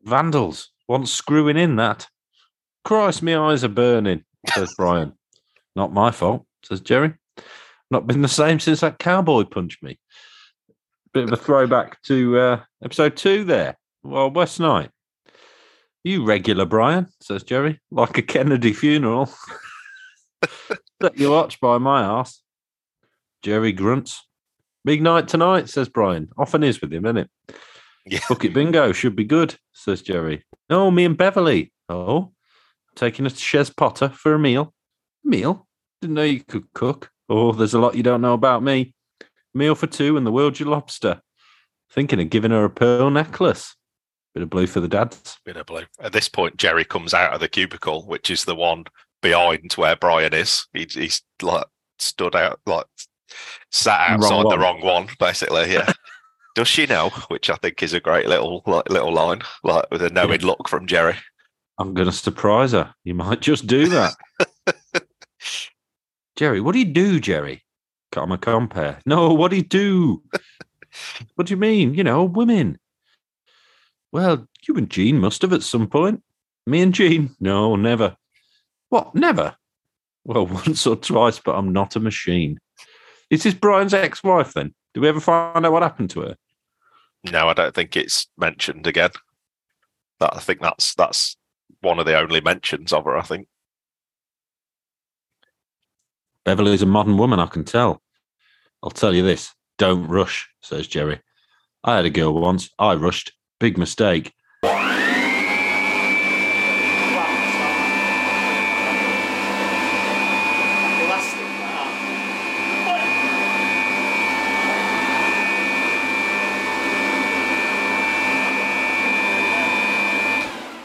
[0.04, 0.72] Vandals.
[0.88, 2.08] Want screwing in that.
[2.84, 5.14] Christ, my eyes are burning, says Brian.
[5.76, 7.14] Not my fault, says Jerry.
[7.90, 10.00] Not been the same since that cowboy punched me
[11.14, 13.78] bit of a throwback to uh, episode two there.
[14.04, 14.90] Well, West Night.
[16.04, 19.28] You regular, Brian, says Jerry, like a Kennedy funeral.
[21.02, 22.42] Set you watch by my ass.
[23.42, 24.28] Jerry grunts.
[24.84, 26.30] Big night tonight, says Brian.
[26.38, 27.30] Often is with him, isn't it?
[28.06, 28.20] Yeah.
[28.28, 30.44] Bucket bingo should be good, says Jerry.
[30.70, 31.72] Oh, me and Beverly.
[31.88, 32.34] Oh,
[32.96, 34.74] taking us to Chez Potter for a meal.
[35.24, 35.66] Meal?
[36.02, 37.12] Didn't know you could cook.
[37.30, 38.94] Oh, there's a lot you don't know about me.
[39.54, 41.22] Meal for two and the world's your lobster.
[41.92, 43.76] Thinking of giving her a pearl necklace.
[44.34, 45.38] Bit of blue for the dads.
[45.46, 45.84] Bit of blue.
[46.00, 48.86] At this point, Jerry comes out of the cubicle, which is the one
[49.22, 50.66] behind where Brian is.
[50.74, 51.66] He, he's like
[52.00, 52.86] stood out, like
[53.72, 55.72] sat Wrong outside the wrong one, basically.
[55.72, 55.92] Yeah.
[56.56, 57.10] Does she know?
[57.30, 60.68] Which I think is a great little like, little line, like with a knowing look
[60.68, 61.16] from Jerry.
[61.80, 62.94] I'm going to surprise her.
[63.04, 64.14] You might just do that.
[66.36, 67.64] Jerry, what do you do, Jerry?
[68.16, 69.00] I'm a compare.
[69.06, 70.22] No, what do you do?
[71.36, 71.96] what do you mean?
[71.96, 72.78] You know, women.
[74.14, 76.22] Well, you and Jean must have at some point.
[76.68, 77.36] Me and Jean?
[77.40, 78.16] No, never.
[78.90, 79.16] What?
[79.16, 79.56] Never?
[80.24, 82.60] Well, once or twice, but I'm not a machine.
[83.32, 84.76] Is this Brian's ex wife then?
[84.94, 86.38] Do we ever find out what happened to her?
[87.32, 89.10] No, I don't think it's mentioned again.
[90.20, 91.36] That I think that's that's
[91.82, 93.18] one of the only mentions of her.
[93.18, 93.48] I think.
[96.46, 98.04] Beverly's a modern woman, I can tell.
[98.84, 101.20] I'll tell you this don't rush, says Jerry.
[101.84, 102.70] I had a girl once.
[102.78, 103.34] I rushed.
[103.64, 104.34] Big mistake.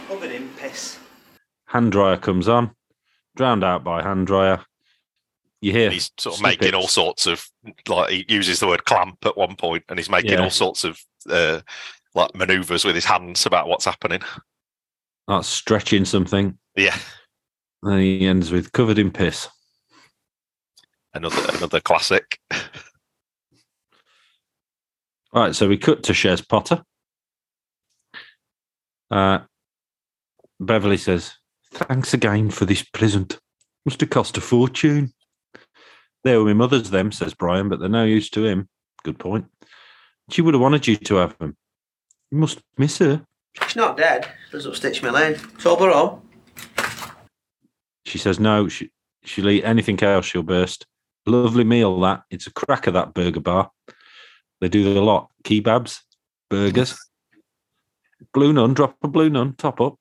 [0.08, 0.98] Covered in piss.
[1.66, 2.70] Hand dryer comes on,
[3.36, 4.64] drowned out by hand dryer.
[5.60, 7.46] You hear He's sort of making all sorts of
[7.86, 10.44] like he uses the word clamp at one point, and he's making Yeah.
[10.44, 11.60] all sorts of uh,
[12.14, 14.20] like manoeuvres with his hands about what's happening.
[15.26, 16.58] like stretching something.
[16.76, 16.96] Yeah,
[17.82, 19.48] And he ends with covered in piss.
[21.14, 22.38] another another classic.
[25.32, 26.82] All right, so we cut to Chez Potter.
[29.10, 29.40] Uh,
[30.58, 31.34] Beverly says,
[31.72, 33.38] Thanks again for this present.
[33.84, 35.12] Must have cost a fortune.
[36.24, 38.68] They were my mother's, them, says Brian, but they're no use to him.
[39.04, 39.46] Good point.
[40.30, 41.56] She would have wanted you to have them.
[42.30, 43.24] You must miss her.
[43.62, 44.28] She's not dead.
[44.52, 45.34] Lives up Stitchmill Lane.
[45.34, 46.20] Toblerone.
[48.04, 48.90] She says, No, she,
[49.24, 50.86] she'll eat anything else, she'll burst.
[51.26, 52.22] Lovely meal, that.
[52.30, 53.70] It's a cracker, that burger bar.
[54.60, 55.28] They do a lot.
[55.44, 56.00] Kebabs,
[56.48, 56.98] burgers,
[58.32, 59.96] blue nun, drop a blue nun, top up.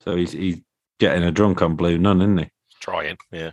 [0.00, 0.60] So he's, he's
[1.00, 2.50] getting a drunk on blue nun, isn't he?
[2.80, 3.52] Trying, yeah.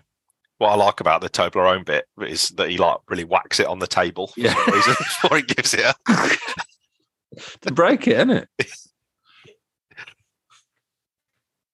[0.59, 3.79] What I like about the Toblerone bit is that he like really whacks it on
[3.79, 4.53] the table Yeah.
[4.53, 5.83] for some reason before he gives it.
[5.85, 5.97] Up.
[7.61, 8.49] to break it, isn't it?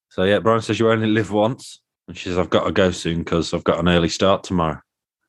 [0.10, 2.92] so yeah, Brian says you only live once, and she says I've got to go
[2.92, 4.82] soon because I've got an early start tomorrow.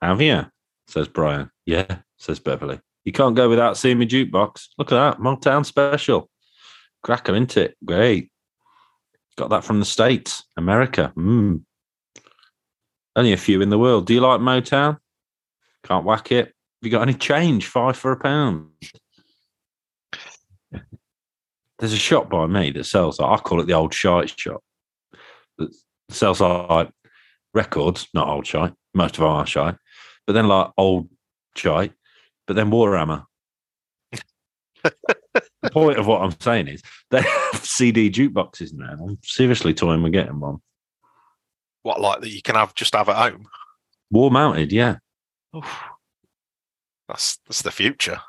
[0.03, 0.47] Have you?
[0.89, 1.51] Says Brian.
[1.67, 2.81] Yeah, says Beverly.
[3.05, 4.69] You can't go without seeing me jukebox.
[4.79, 6.29] Look at that Motown special.
[7.03, 7.77] Cracker, isn't it?
[7.85, 8.31] Great.
[9.37, 11.13] Got that from the states, America.
[11.17, 11.63] Mm.
[13.17, 14.07] Only a few in the world.
[14.07, 14.99] Do you like Motown?
[15.85, 16.47] Can't whack it.
[16.47, 17.67] Have you got any change?
[17.67, 18.69] Five for a pound.
[21.81, 24.63] There's a shop by me that sells, I call it the old shite shop,
[25.59, 25.75] that
[26.11, 26.91] sells like
[27.55, 29.77] records, not old shite, most of them are shite,
[30.27, 31.09] but then like old
[31.57, 31.93] shite,
[32.47, 33.25] but then Warhammer.
[34.83, 38.97] the point of what I'm saying is they have CD jukeboxes now.
[39.03, 40.59] I'm seriously toying with getting one.
[41.83, 43.47] What like that you can have just have at home?
[44.11, 44.97] Wall mounted, yeah.
[47.09, 48.21] That's that's the future.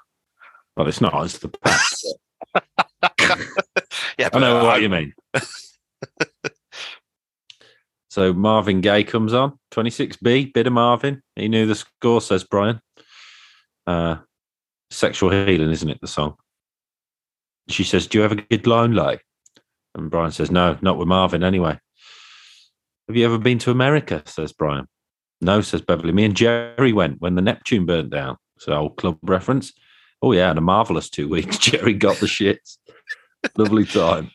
[0.75, 2.15] Well, it's not, it's the past.
[4.17, 5.13] Yeah, I know at what home- you mean.
[8.09, 11.21] so Marvin Gaye comes on, 26B, bit of Marvin.
[11.35, 12.81] He knew the score, says Brian.
[13.87, 14.17] Uh,
[14.91, 15.99] sexual healing, isn't it?
[16.01, 16.35] The song.
[17.69, 19.19] She says, Do you ever get lonely?
[19.95, 21.79] And Brian says, No, not with Marvin anyway.
[23.07, 24.21] Have you ever been to America?
[24.25, 24.87] says Brian.
[25.41, 26.13] No, says Beverly.
[26.13, 28.37] Me and Jerry went when the Neptune burnt down.
[28.59, 29.73] So old club reference.
[30.21, 31.57] Oh, yeah, and a marvelous two weeks.
[31.59, 32.77] Jerry got the shits.
[33.57, 34.31] Lovely time.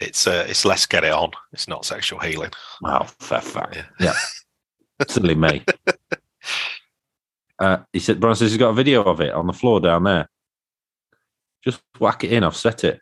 [0.00, 1.30] It's uh, it's let's get it on.
[1.52, 2.50] It's not sexual healing.
[2.82, 3.76] Wow, fair fuck.
[4.00, 4.12] Yeah.
[5.08, 5.64] Silly me.
[7.58, 10.04] Uh, he said, Brian says he's got a video of it on the floor down
[10.04, 10.28] there.
[11.62, 13.00] Just whack it in, I've set it.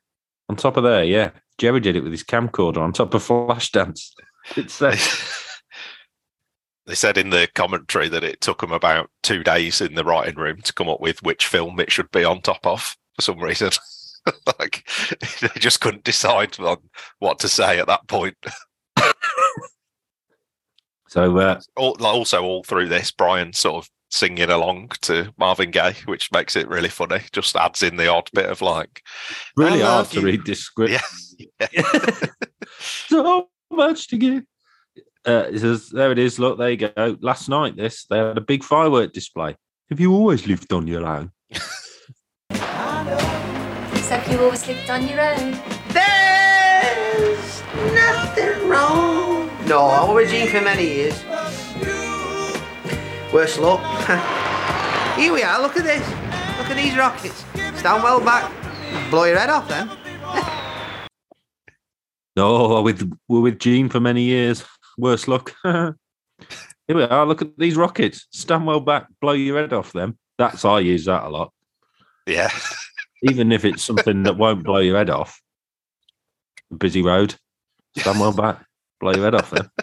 [0.48, 1.30] On top of there, yeah.
[1.58, 4.10] Jerry did it with his camcorder on top of Flashdance.
[4.56, 4.96] It's uh,
[6.86, 10.34] They said in the commentary that it took them about two days in the writing
[10.36, 13.38] room to come up with which film it should be on top of for some
[13.38, 13.70] reason.
[14.58, 14.88] like
[15.40, 16.78] they just couldn't decide on
[17.18, 18.36] what to say at that point.
[21.08, 25.96] so uh, Al- also all through this, Brian sort of singing along to Marvin Gaye,
[26.04, 27.20] which makes it really funny.
[27.32, 29.02] Just adds in the odd bit of like
[29.56, 31.02] really hard to read this script.
[31.60, 31.66] Yeah.
[32.78, 34.44] so much to give.
[35.26, 36.38] Uh, it says, there it is.
[36.38, 37.16] Look, there you go.
[37.20, 39.54] Last night, this they had a big firework display.
[39.88, 41.30] Have you always lived on your own?
[42.50, 45.60] Except you always lived on your own.
[45.90, 47.62] There's
[47.94, 49.48] nothing wrong.
[49.66, 51.24] No, I was with Gene for many years.
[53.32, 53.80] Worst luck.
[55.16, 56.06] Here we are, look at this.
[56.58, 57.44] Look at these rockets.
[57.78, 58.50] Stand well back.
[59.10, 59.88] Blow your head off then.
[62.34, 64.64] No, we're with we're with Gene for many years.
[64.98, 65.54] Worse luck.
[65.64, 65.94] Here
[66.88, 67.26] we are.
[67.26, 68.26] Look at these rockets.
[68.32, 69.06] Stand well back.
[69.20, 70.18] Blow your head off them.
[70.38, 71.52] That's I use that a lot.
[72.26, 72.50] Yeah.
[73.22, 75.40] Even if it's something that won't blow your head off.
[76.76, 77.36] Busy road.
[77.96, 78.64] Stand well back.
[79.00, 79.70] Blow your head off them.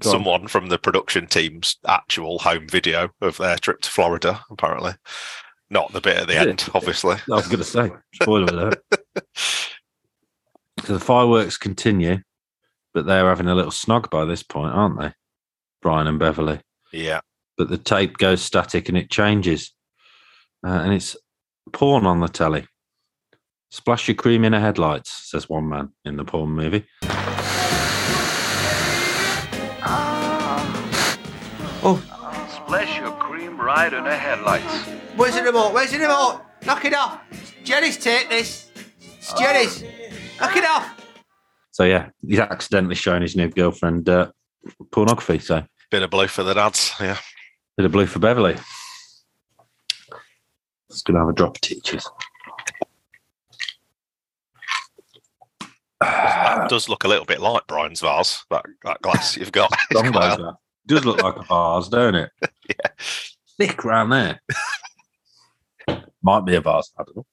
[0.00, 0.12] Go on.
[0.12, 4.94] someone from the production team's actual home video of their trip to Florida, apparently.
[5.70, 7.16] Not the bit at the end, obviously.
[7.30, 8.82] I was going to say, spoiler alert.
[10.84, 12.18] So the fireworks continue,
[12.94, 15.12] but they're having a little snog by this point, aren't they?
[15.82, 16.60] Brian and Beverly.
[16.92, 17.20] Yeah.
[17.58, 19.72] But the tape goes static and it changes.
[20.64, 21.16] Uh, and it's
[21.72, 22.66] porn on the telly.
[23.70, 26.86] Splash your cream in her headlights, says one man in the porn movie.
[31.86, 32.00] Oh.
[32.48, 34.88] Splash your cream right in her headlights.
[35.16, 35.74] Where's the remote?
[35.74, 36.40] Where's the remote?
[36.64, 37.20] Knock it off.
[37.64, 38.70] Jerry's take this.
[39.00, 39.82] It's Jerry's.
[40.40, 41.03] Knock it off.
[41.74, 44.30] So yeah, he's accidentally showing his new girlfriend uh,
[44.92, 45.40] pornography.
[45.40, 47.18] So Bit of blue for the dads, yeah.
[47.76, 48.56] bit of blue for Beverly.
[50.88, 52.08] It's gonna have a drop of teachers.
[56.00, 59.72] That does look a little bit like Brian's vase, that, that glass you've got.
[59.90, 60.54] It's Long that.
[60.86, 62.30] Does look like a vase, don't it?
[62.68, 62.90] Yeah.
[63.58, 64.40] Thick round there.
[66.22, 66.92] Might be a vase.
[66.96, 67.26] I don't know.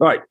[0.00, 0.22] Right.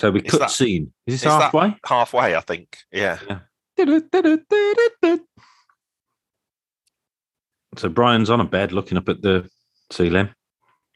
[0.00, 0.92] So we cut that- scene.
[1.06, 1.76] Is this halfway?
[1.84, 2.76] halfway, I think.
[2.92, 3.18] Yeah.
[7.76, 9.48] So Brian's on a bed looking up at the
[9.90, 10.30] ceiling.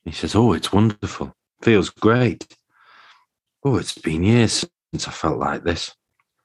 [0.05, 1.35] He says, Oh, it's wonderful.
[1.61, 2.47] Feels great.
[3.65, 5.95] Oh, it's been years since I felt like this.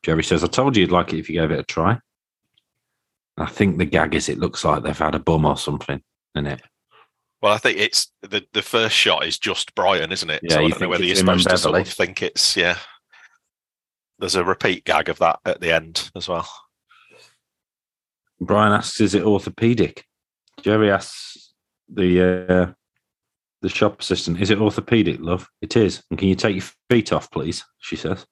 [0.04, 2.00] Jerry says, I told you you'd like it if you gave it a try.
[3.38, 6.02] I think the gag is it looks like they've had a bum or something
[6.36, 6.62] in it.
[7.42, 10.42] Well, I think it's the, the first shot is just Brian, isn't it?
[10.44, 12.22] Yeah, so I don't know whether you're it's him and supposed to sort of think
[12.22, 12.78] it's yeah.
[14.20, 16.50] There's a repeat gag of that at the end as well.
[18.42, 20.04] Brian asks, "Is it orthopedic?"
[20.62, 21.54] Jerry asks
[21.88, 22.74] the uh,
[23.62, 26.04] the shop assistant, "Is it orthopedic, love?" It is.
[26.10, 27.64] And can you take your feet off, please?
[27.80, 28.26] She says.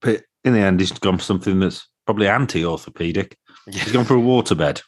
[0.00, 3.36] But in the end, he's gone for something that's probably anti-orthopedic.
[3.68, 4.82] He's gone for a waterbed.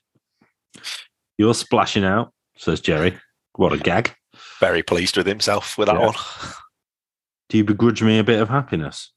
[1.41, 3.19] You're splashing out, says Jerry.
[3.55, 4.15] What a gag!
[4.61, 6.05] Very pleased with himself with that Yeah.
[6.09, 6.15] one.
[7.49, 9.11] Do you begrudge me a bit of happiness?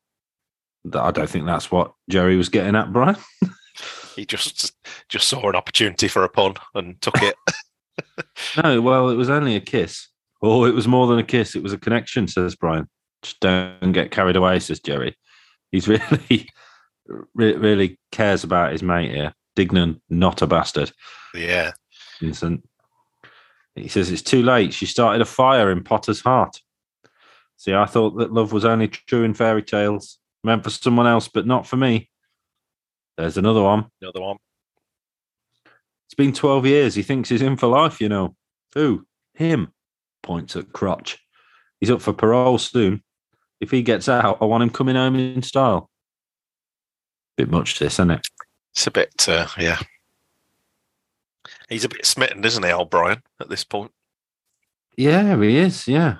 [0.85, 3.17] I don't think that's what Jerry was getting at, Brian.
[4.15, 4.71] He just
[5.09, 7.35] just saw an opportunity for a pun and took it.
[8.63, 10.07] No, well, it was only a kiss.
[10.41, 11.55] Oh, it was more than a kiss.
[11.57, 12.87] It was a connection, says Brian.
[13.21, 15.17] Just don't get carried away, says Jerry.
[15.71, 16.47] He's really,
[17.35, 19.33] really cares about his mate here.
[19.57, 20.91] Dignan, not a bastard.
[21.33, 21.71] Yeah.
[22.19, 22.67] Vincent.
[23.75, 24.73] He says it's too late.
[24.73, 26.59] She started a fire in Potter's heart.
[27.57, 31.27] See, I thought that love was only true in fairy tales, meant for someone else,
[31.27, 32.09] but not for me.
[33.17, 33.85] There's another one.
[34.01, 34.37] Another one.
[36.05, 36.95] It's been 12 years.
[36.95, 38.35] He thinks he's in for life, you know.
[38.75, 39.05] Who?
[39.33, 39.71] Him.
[40.21, 41.19] Points at Crotch.
[41.79, 43.03] He's up for parole soon.
[43.59, 45.89] If he gets out, I want him coming home in style.
[47.37, 48.27] Bit much, this, isn't it?
[48.73, 49.79] It's a bit, uh, yeah.
[51.69, 53.91] He's a bit smitten, isn't he, old Brian, at this point?
[54.97, 55.87] Yeah, he is.
[55.87, 56.17] Yeah.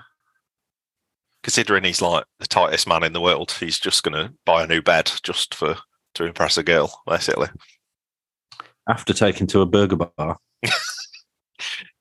[1.42, 4.66] Considering he's like the tightest man in the world, he's just going to buy a
[4.66, 5.76] new bed just for
[6.14, 7.48] to impress a girl, basically.
[8.88, 10.38] After taking to a burger bar.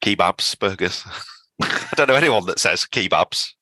[0.03, 1.03] Kebabs, burgers.
[1.61, 3.49] I don't know anyone that says kebabs.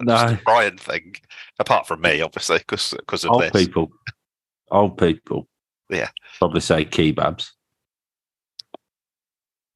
[0.00, 0.16] No.
[0.16, 1.14] Just a Brian thing,
[1.58, 3.42] apart from me, obviously, because because of this.
[3.42, 3.66] Old this.
[3.66, 3.92] people.
[4.70, 5.46] Old people.
[5.90, 6.08] Yeah.
[6.38, 7.50] Probably say kebabs.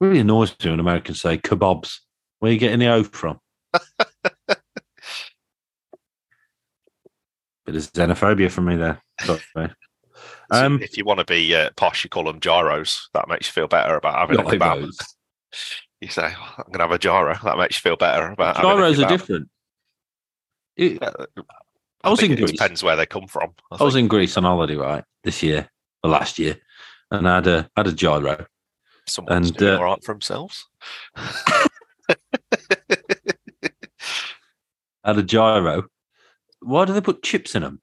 [0.01, 1.99] Really annoys me when Americans say kebabs.
[2.39, 3.41] Where are you getting the O from?
[7.67, 9.03] Bit of xenophobia from me there.
[9.21, 9.41] Sorry.
[10.51, 13.09] So Um, if you want to be uh, posh, you call them gyros.
[13.13, 14.59] That makes you feel better about having a kebab.
[14.81, 14.99] Gyros.
[16.01, 18.57] You say, "Oh, "I'm going to have a gyro." That makes you feel better about
[18.57, 19.49] having a Gyros are different.
[20.77, 21.27] It- Uh,
[22.03, 22.53] I was in Greece.
[22.53, 23.53] depends where they come from.
[23.71, 25.69] I I was in Greece on holiday, right, this year
[26.03, 26.57] or last year,
[27.11, 28.47] and I had a had a gyro.
[29.09, 30.67] Someone's and, doing uh, all right for themselves.
[35.05, 35.85] had a gyro.
[36.61, 37.81] Why do they put chips in them?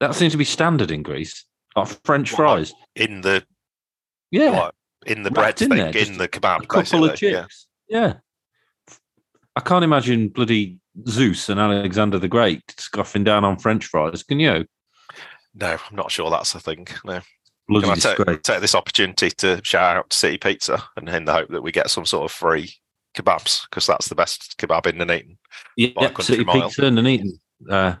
[0.00, 1.44] That seems to be standard in Greece.
[1.76, 2.72] Like French fries.
[2.94, 3.44] in the
[4.30, 4.70] Yeah,
[5.06, 7.42] in the bread in there, in, the kebab, a couple of basically, yeah.
[7.42, 7.66] chips.
[7.88, 8.14] Yeah.
[9.56, 10.78] I can't imagine bloody
[11.08, 14.22] Zeus and Alexander the Great scoffing down on French fries.
[14.22, 14.66] Can you?
[15.54, 16.86] No, I'm not sure that's a thing.
[17.04, 17.20] No.
[17.68, 21.26] Bloody Can I take, take this opportunity to shout out to City Pizza and in
[21.26, 22.72] the hope that we get some sort of free
[23.14, 25.36] kebabs because that's the best kebab in Nuneaton.
[25.76, 26.62] Yeah, country City mile.
[26.62, 27.38] Pizza Nuneaton.
[27.68, 27.94] Uh,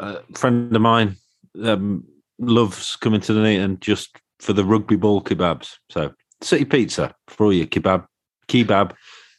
[0.00, 1.16] a friend of mine
[1.62, 2.04] um,
[2.38, 5.74] loves coming to Nuneaton just for the rugby ball kebabs.
[5.90, 8.06] So City Pizza for all your kebab,
[8.48, 8.94] kebab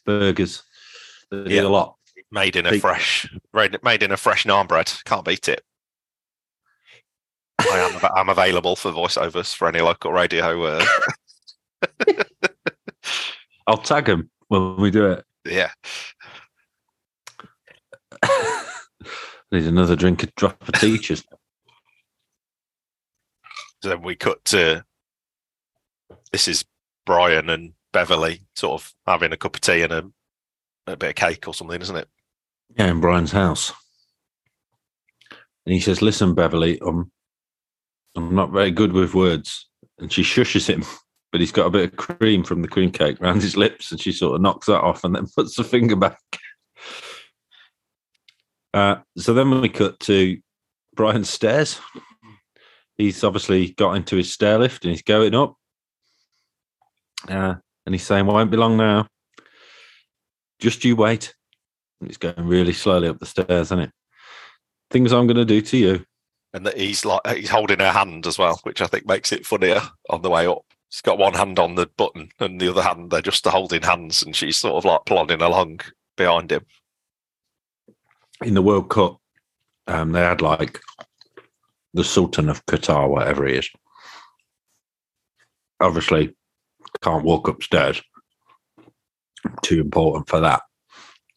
[0.06, 0.62] burgers.
[1.30, 1.62] They do Yeah.
[1.62, 1.96] a lot.
[2.30, 4.92] Made in a fresh, made made in a fresh naan bread.
[5.04, 5.62] Can't beat it.
[7.70, 10.62] I am I'm available for voiceovers for any local radio.
[10.62, 10.84] Uh,
[13.66, 15.24] I'll tag him when we do it.
[15.44, 15.70] yeah,
[19.52, 21.24] Need another drink of drop of teachers.
[23.82, 24.84] So then we cut to
[26.32, 26.64] this is
[27.06, 30.04] Brian and Beverly sort of having a cup of tea and a,
[30.86, 32.08] a bit of cake or something, isn't it?
[32.76, 33.72] Yeah, in Brian's house.
[35.66, 37.12] And he says, Listen, Beverly, I'm
[38.16, 39.68] I'm not very good with words.
[39.98, 40.84] And she shushes him,
[41.32, 44.00] but he's got a bit of cream from the cream cake around his lips, and
[44.00, 46.18] she sort of knocks that off and then puts the finger back.
[48.74, 50.36] Uh, so then we cut to
[50.96, 51.80] Brian's stairs.
[52.98, 55.54] He's obviously got into his stair lift and he's going up.
[57.28, 57.54] Uh,
[57.86, 59.06] and he's saying, i Won't be long now.
[60.60, 61.34] Just you wait.
[62.00, 63.90] And it's going really slowly up the stairs, isn't it?
[64.90, 66.04] Things I'm going to do to you.
[66.54, 69.44] And that he's like he's holding her hand as well, which I think makes it
[69.44, 70.64] funnier on the way up.
[70.88, 74.22] He's got one hand on the button and the other hand they're just holding hands,
[74.22, 75.80] and she's sort of like plodding along
[76.16, 76.64] behind him.
[78.40, 79.20] In the World Cup,
[79.88, 80.80] um, they had like
[81.92, 83.68] the Sultan of Qatar, whatever he is.
[85.80, 86.34] Obviously,
[87.02, 88.00] can't walk upstairs.
[89.62, 90.62] Too important for that.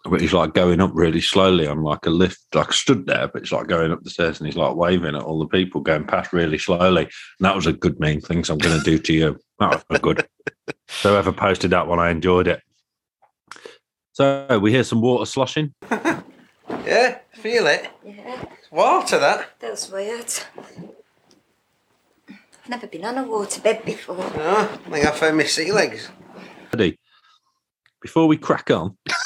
[0.10, 3.42] But he's like going up really slowly on like a lift, like stood there, but
[3.42, 6.06] it's like going up the stairs and he's like waving at all the people going
[6.06, 7.04] past really slowly.
[7.04, 8.22] And that was a good meme.
[8.22, 9.40] Things I'm going to do to you.
[9.60, 10.28] That was good.
[10.88, 12.62] so whoever posted that one, I enjoyed it.
[14.14, 15.74] So we hear some water sloshing.
[16.86, 17.90] Yeah, feel it.
[18.06, 19.60] Yeah, It's water, that.
[19.60, 20.32] that was weird.
[22.30, 24.16] I've never been on a waterbed before.
[24.18, 26.10] No, I think I found my sea legs.
[26.74, 26.98] Ready?
[28.02, 29.18] Before we crack on, there's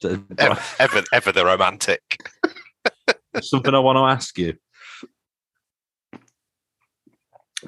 [0.38, 2.00] Ever, ever, ever the romantic.
[3.42, 4.56] something I want to ask you.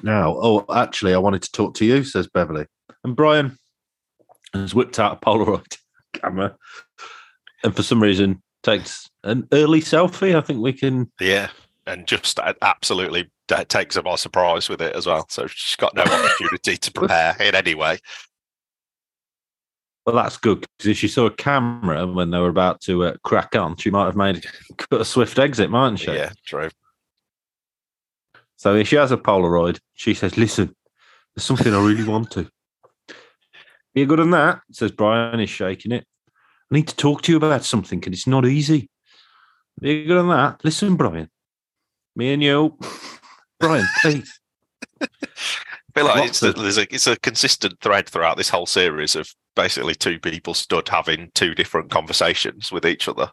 [0.01, 2.67] Now, oh, actually, I wanted to talk to you, says Beverly.
[3.03, 3.57] And Brian
[4.53, 5.77] has whipped out a Polaroid
[6.13, 6.55] camera
[7.63, 10.35] and for some reason takes an early selfie.
[10.35, 11.11] I think we can.
[11.19, 11.49] Yeah,
[11.85, 13.29] and just absolutely
[13.67, 15.25] takes her by surprise with it as well.
[15.29, 17.99] So she's got no opportunity to prepare in any way.
[20.05, 23.15] Well, that's good because if she saw a camera when they were about to uh,
[23.23, 24.43] crack on, she might have made
[24.91, 26.11] a swift exit, mightn't she?
[26.11, 26.69] Yeah, true.
[28.55, 30.75] So if she has a Polaroid, she says, "Listen,
[31.35, 32.49] there's something I really want to."
[33.93, 35.39] Be good on that, says Brian.
[35.39, 36.05] Is shaking it.
[36.71, 38.89] I need to talk to you about something, and it's not easy.
[39.79, 40.63] Be good on that.
[40.63, 41.29] Listen, Brian.
[42.15, 42.77] Me and you,
[43.59, 44.39] Brian, please.
[45.01, 45.07] I
[45.95, 49.33] feel like it's, of- there's a, it's a consistent thread throughout this whole series of
[49.55, 53.31] basically two people stood having two different conversations with each other.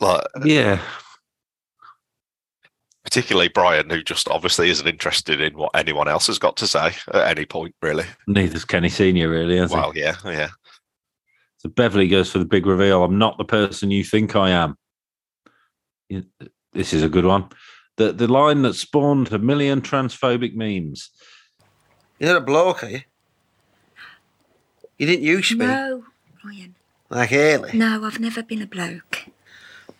[0.00, 0.80] Like, Yeah,
[3.04, 6.92] particularly Brian, who just obviously isn't interested in what anyone else has got to say
[7.12, 8.04] at any point, really.
[8.26, 9.76] neither's Kenny Senior, really, has he?
[9.76, 10.50] Well, yeah, yeah.
[11.58, 13.04] So Beverly goes for the big reveal.
[13.04, 14.76] I'm not the person you think I am.
[16.72, 17.48] This is a good one.
[17.96, 21.10] The the line that spawned a million transphobic memes.
[22.18, 23.00] You're not a bloke, are you?
[25.00, 25.64] You didn't used to be.
[25.64, 26.04] No,
[26.42, 26.74] Brian.
[27.08, 27.70] Like Hayley.
[27.72, 29.24] No, I've never been a bloke.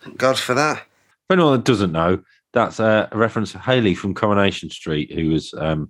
[0.03, 0.85] Thank God for that.
[1.27, 2.21] For anyone that doesn't know,
[2.53, 5.89] that's a reference to Hayley from Coronation Street, who was um,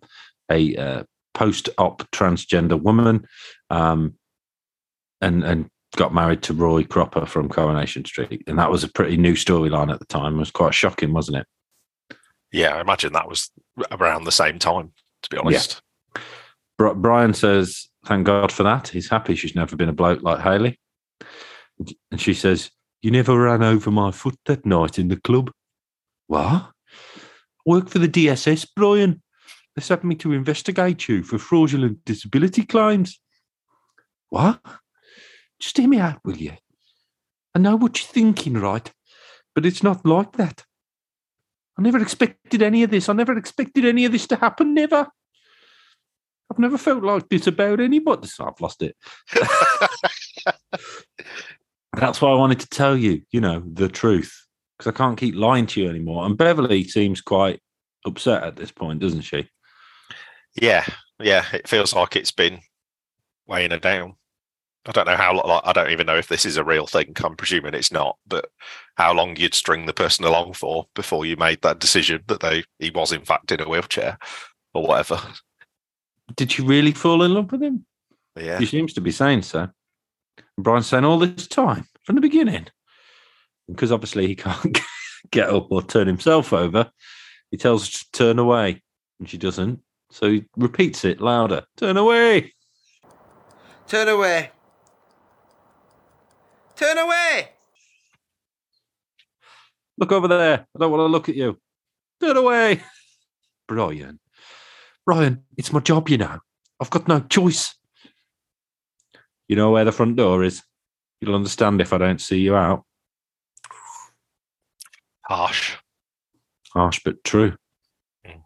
[0.49, 1.03] a uh,
[1.33, 3.27] post-op transgender woman,
[3.69, 4.13] um,
[5.19, 9.17] and and got married to Roy Cropper from Coronation Street, and that was a pretty
[9.17, 10.35] new storyline at the time.
[10.35, 12.17] It was quite shocking, wasn't it?
[12.53, 13.51] Yeah, I imagine that was
[13.91, 14.93] around the same time,
[15.23, 15.81] to be honest.
[16.77, 18.89] Bri- Brian says, "Thank God for that.
[18.89, 20.79] He's happy she's never been a bloke like Hayley."
[22.11, 22.71] And she says,
[23.01, 25.51] "You never ran over my foot that night in the club."
[26.27, 26.71] What?
[27.65, 29.21] Work for the DSS, Brian.
[29.75, 33.19] They sent me to investigate you for fraudulent disability claims.
[34.29, 34.61] What?
[35.59, 36.53] Just hear me out, will you?
[37.53, 38.91] I know what you're thinking, right?
[39.53, 40.65] But it's not like that.
[41.77, 43.09] I never expected any of this.
[43.09, 44.73] I never expected any of this to happen.
[44.73, 45.07] Never.
[46.51, 48.27] I've never felt like this about anybody.
[48.27, 48.97] So I've lost it.
[51.93, 54.37] That's why I wanted to tell you, you know, the truth.
[54.77, 56.25] Because I can't keep lying to you anymore.
[56.25, 57.61] And Beverly seems quite
[58.05, 59.49] upset at this point, doesn't she?
[60.61, 60.85] Yeah,
[61.21, 61.45] yeah.
[61.53, 62.59] It feels like it's been
[63.47, 64.15] weighing her down.
[64.85, 65.35] I don't know how.
[65.35, 67.13] Like, I don't even know if this is a real thing.
[67.23, 68.17] I'm presuming it's not.
[68.27, 68.49] But
[68.95, 72.65] how long you'd string the person along for before you made that decision that they
[72.79, 74.17] he was in fact in a wheelchair
[74.73, 75.21] or whatever.
[76.35, 77.85] Did she really fall in love with him?
[78.39, 79.67] Yeah, She seems to be saying so.
[80.37, 82.67] And Brian's saying all this time from the beginning.
[83.67, 84.79] Because obviously he can't
[85.31, 86.91] get up or turn himself over,
[87.51, 88.81] he tells her to turn away.
[89.19, 89.81] And she doesn't.
[90.11, 92.53] So he repeats it louder Turn away.
[93.87, 94.51] Turn away.
[96.75, 97.49] Turn away.
[99.97, 100.65] Look over there.
[100.75, 101.59] I don't want to look at you.
[102.19, 102.81] Turn away.
[103.67, 104.19] Brian.
[105.11, 106.39] Brian, it's my job, you know.
[106.79, 107.75] I've got no choice.
[109.49, 110.63] You know where the front door is.
[111.19, 112.85] You'll understand if I don't see you out.
[115.23, 115.75] harsh.
[116.71, 117.57] Harsh but true.
[118.25, 118.41] Mm.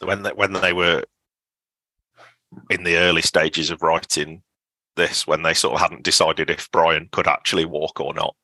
[0.00, 1.04] when they, when they were
[2.68, 4.42] in the early stages of writing
[4.94, 8.36] this, when they sort of hadn't decided if Brian could actually walk or not,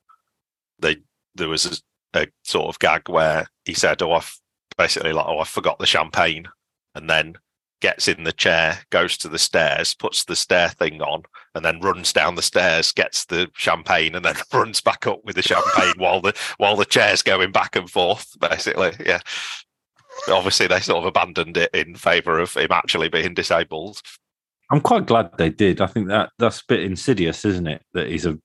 [0.79, 0.97] they
[1.35, 1.83] there was
[2.14, 4.41] a, a sort of gag where he said, "Oh, I've
[4.77, 6.49] basically like, oh, I forgot the champagne,"
[6.95, 7.37] and then
[7.81, 11.23] gets in the chair, goes to the stairs, puts the stair thing on,
[11.55, 15.37] and then runs down the stairs, gets the champagne, and then runs back up with
[15.37, 18.39] the champagne while the while the chair's going back and forth.
[18.41, 19.21] Basically, yeah.
[20.29, 24.01] Obviously, they sort of abandoned it in favour of him actually being disabled.
[24.71, 25.81] I'm quite glad they did.
[25.81, 27.83] I think that that's a bit insidious, isn't it?
[27.93, 28.39] That he's a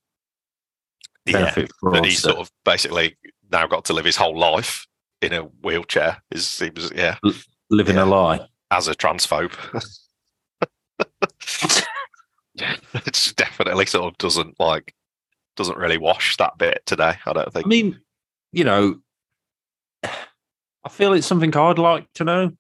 [1.26, 3.18] Yeah, benefit that he's sort of basically
[3.52, 4.86] now got to live his whole life
[5.22, 6.22] in a wheelchair.
[6.32, 7.18] Is seems yeah,
[7.70, 8.48] living a lie.
[8.72, 9.54] as a transphobe.
[12.94, 14.94] it's definitely sort of doesn't like
[15.56, 17.14] doesn't really wash that bit today.
[17.26, 17.66] I don't think.
[17.66, 18.00] I mean,
[18.52, 18.96] you know,
[20.04, 22.52] I feel it's something I'd like to know.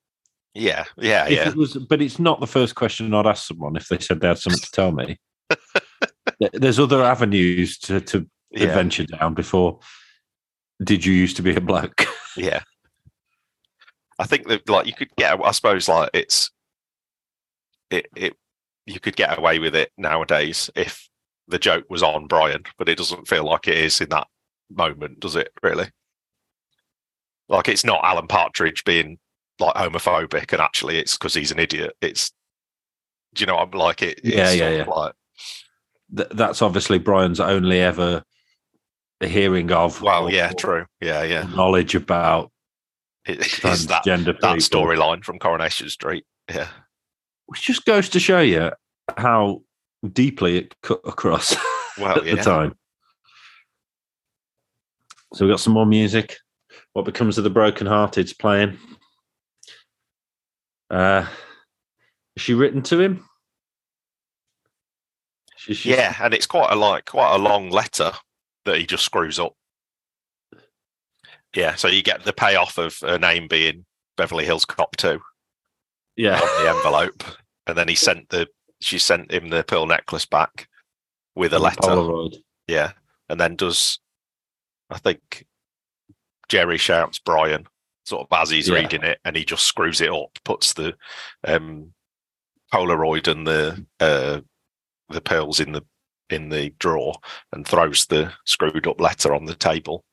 [0.53, 1.49] yeah, yeah, If yeah.
[1.49, 4.27] it was, but it's not the first question I'd ask someone if they said they
[4.27, 5.19] had something to tell me.
[6.53, 8.73] There's other avenues to, to Yeah.
[8.73, 9.79] venture down before.
[10.83, 12.05] Did you used to be a bloke?
[12.37, 12.61] Yeah.
[14.19, 16.51] I think that like you could get I suppose like it's
[17.89, 18.35] it it
[18.85, 21.09] you could get away with it nowadays if
[21.47, 24.27] the joke was on Brian, but it doesn't feel like it is in that
[24.69, 25.89] moment, does it really?
[27.49, 29.17] Like it's not Alan Partridge being
[29.59, 31.95] like homophobic and actually it's because he's an idiot.
[32.01, 32.31] It's
[33.33, 34.83] do you know what I'm like it it's Yeah, yeah, yeah.
[34.85, 35.13] like
[36.15, 38.23] Th- That's obviously Brian's only ever
[39.27, 40.01] hearing of.
[40.01, 40.85] well, or- yeah, true.
[40.99, 41.43] Yeah, yeah.
[41.55, 42.51] Knowledge about
[43.25, 46.25] It, that that storyline from Coronation Street.
[46.49, 46.67] Yeah.
[47.45, 48.71] which just goes to show you
[49.17, 49.61] how
[50.11, 51.55] deeply it cut across
[51.97, 52.35] Well, at yeah.
[52.35, 52.75] the time.
[55.33, 56.37] So we got some more music.
[56.93, 58.77] What becomes of the broken hearted's playing.
[60.89, 61.25] Uh,
[62.35, 63.25] is she written to him?
[65.57, 68.11] She, Yeah, and it's quite a like quite a long letter
[68.65, 69.53] that he just screws up.
[71.55, 73.85] Yeah, so you get the payoff of her name being
[74.15, 75.19] Beverly Hills Cop Two
[76.15, 76.39] yeah.
[76.39, 77.23] on the envelope,
[77.67, 78.47] and then he sent the
[78.79, 80.67] she sent him the pearl necklace back
[81.35, 81.77] with a letter.
[81.81, 82.37] Polaroid.
[82.67, 82.91] Yeah,
[83.29, 83.99] and then does
[84.89, 85.45] I think
[86.47, 87.67] Jerry shouts Brian
[88.05, 88.75] sort of as he's Yeah.
[88.75, 90.95] reading it, and he just screws it up, puts the
[91.45, 91.93] um,
[92.73, 94.41] Polaroid and the uh,
[95.09, 95.83] the pearls in the
[96.31, 97.15] in the drawer,
[97.51, 100.03] and throws the screwed up letter on the table.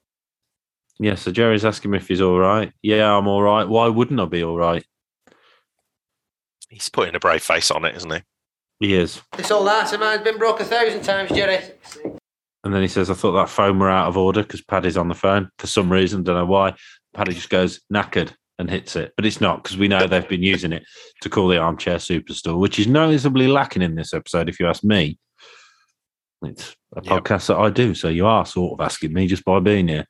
[1.00, 2.72] Yeah, so Jerry's asking me if he's all right.
[2.82, 3.68] Yeah, I'm all right.
[3.68, 4.84] Why wouldn't I be all right?
[6.68, 8.22] He's putting a brave face on it, isn't he?
[8.80, 9.22] He is.
[9.36, 11.58] This old ass of mine's been broke a thousand times, Jerry.
[12.64, 15.08] And then he says, I thought that phone were out of order because Paddy's on
[15.08, 16.22] the phone for some reason.
[16.22, 16.74] Don't know why.
[17.14, 19.12] Paddy just goes knackered and hits it.
[19.16, 20.84] But it's not because we know they've been using it
[21.22, 24.84] to call the armchair superstore, which is noticeably lacking in this episode, if you ask
[24.84, 25.18] me.
[26.42, 27.24] It's a Yep.
[27.24, 27.94] podcast that I do.
[27.94, 30.06] So you are sort of asking me just by being here.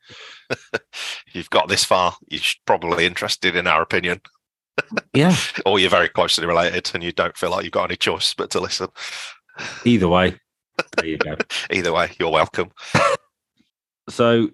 [1.33, 2.15] You've got this far.
[2.29, 4.21] You're probably interested in our opinion,
[5.15, 5.35] Yeah.
[5.67, 8.51] or you're very closely related, and you don't feel like you've got any choice but
[8.51, 8.89] to listen.
[9.85, 10.39] Either way,
[10.97, 11.37] there you go.
[11.71, 12.71] Either way, you're welcome.
[14.09, 14.51] So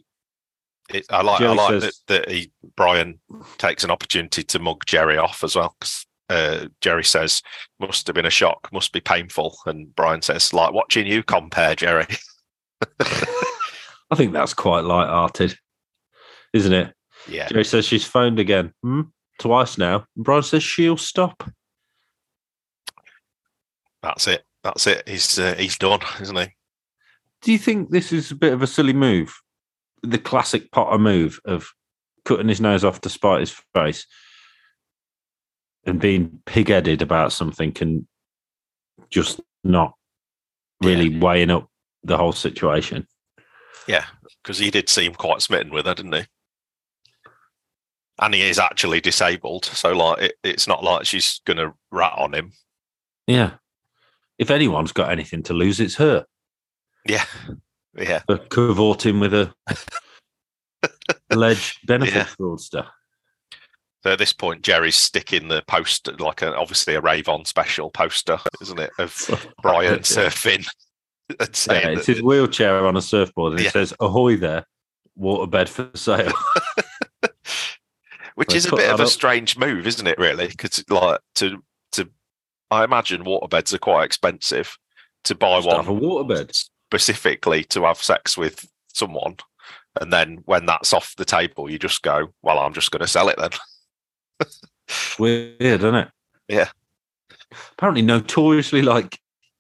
[0.90, 3.20] It, I like I like says- that, that he Brian
[3.58, 7.42] takes an opportunity to mug Jerry off as well because uh, Jerry says
[7.80, 11.74] must have been a shock, must be painful, and Brian says like watching you compare
[11.74, 12.06] Jerry.
[13.00, 15.56] I think that's quite light-hearted,
[16.52, 16.94] isn't it?
[17.28, 18.72] yeah, Jerry says she's phoned again.
[18.82, 19.02] Hmm?
[19.38, 20.06] Twice now.
[20.16, 21.50] And Brian says she'll stop.
[24.02, 24.44] that's it.
[24.62, 25.08] That's it.
[25.08, 26.46] He's uh, he's done, isn't he?
[27.42, 29.34] Do you think this is a bit of a silly move?
[30.02, 31.68] The classic Potter move of
[32.24, 34.06] cutting his nose off to spite his face
[35.86, 38.06] and being pig headed about something and
[39.10, 39.94] just not
[40.82, 41.68] really weighing up
[42.02, 43.06] the whole situation.
[43.86, 44.04] Yeah,
[44.42, 46.24] because he did seem quite smitten with her, didn't he?
[48.20, 52.14] And he is actually disabled, so like it, it's not like she's going to rat
[52.16, 52.52] on him.
[53.26, 53.52] Yeah.
[54.38, 56.24] If anyone's got anything to lose, it's her.
[57.06, 57.24] Yeah,
[57.96, 59.52] yeah, For cavorting with a
[61.30, 62.26] alleged benefit Yeah.
[62.38, 62.86] fraudster.
[64.04, 67.90] So at this point, Jerry's sticking the poster, like a, obviously a Rave On special
[67.90, 69.10] poster, isn't it, of
[69.62, 70.66] Brian surfing
[71.30, 73.68] and Yeah, saying it's that- his wheelchair on a surfboard and Yeah.
[73.68, 74.66] it says ahoy there,
[75.18, 76.32] waterbed for sale.
[78.34, 79.08] which Let's is a bit of a up.
[79.08, 80.18] strange move, isn't it?
[80.18, 82.10] Really, because like to to,
[82.70, 84.76] I imagine waterbeds are quite expensive
[85.24, 86.68] to buy Just have one a waterbed.
[86.88, 89.36] specifically to have sex with someone,
[90.00, 93.08] and then when that's off the table, you just go, "Well, I'm just going to
[93.08, 93.50] sell it then."
[95.18, 96.08] Weird, isn't it?
[96.48, 96.68] Yeah.
[97.72, 99.18] Apparently, notoriously like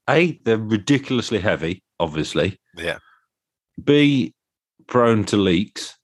[0.08, 2.60] A, they're ridiculously heavy, obviously.
[2.76, 2.98] Yeah,
[3.82, 4.34] B,
[4.86, 5.96] prone to leaks.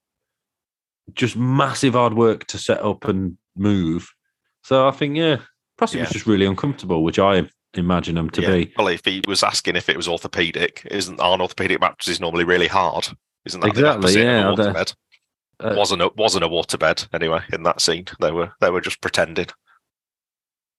[1.14, 4.08] Just massive hard work to set up and move.
[4.62, 5.38] So I think, yeah,
[5.78, 8.50] plus it was just really uncomfortable, which I imagine them to yeah.
[8.50, 8.72] be.
[8.76, 12.68] Well, if he was asking if it was orthopedic, isn't aren't orthopedic mattresses normally really
[12.68, 13.08] hard?
[13.44, 14.84] Isn't that the Exactly, yeah,
[15.60, 18.06] Uh, wasn't a wasn't a waterbed anyway in that scene.
[18.20, 19.46] They were they were just pretending.
[19.46, 19.54] Has,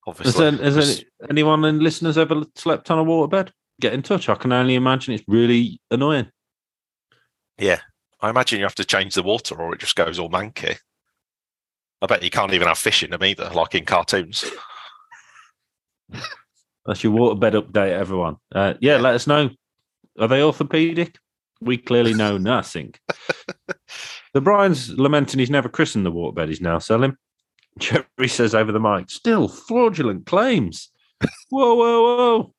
[0.08, 3.52] Obviously, there, has Just- any, anyone in listeners ever slept on a waterbed?
[3.80, 4.30] Get in touch.
[4.30, 6.30] I can only imagine it's really annoying.
[7.58, 7.80] yeah.
[8.24, 10.78] I imagine you have to change the water or it just goes all manky.
[12.04, 14.46] I bet you can't even have fish in them either, like in cartoons.
[16.86, 18.38] That's your waterbed update, everyone.
[18.54, 19.50] Uh, yeah, let us know.
[20.20, 21.16] Are they orthopedic?
[21.62, 22.94] We clearly know nothing.
[24.34, 27.18] the Brian's lamenting he's never christened the waterbed he's now selling.
[27.80, 30.90] Jerry says over the mic, still fraudulent claims.
[31.50, 32.54] whoa, whoa, whoa.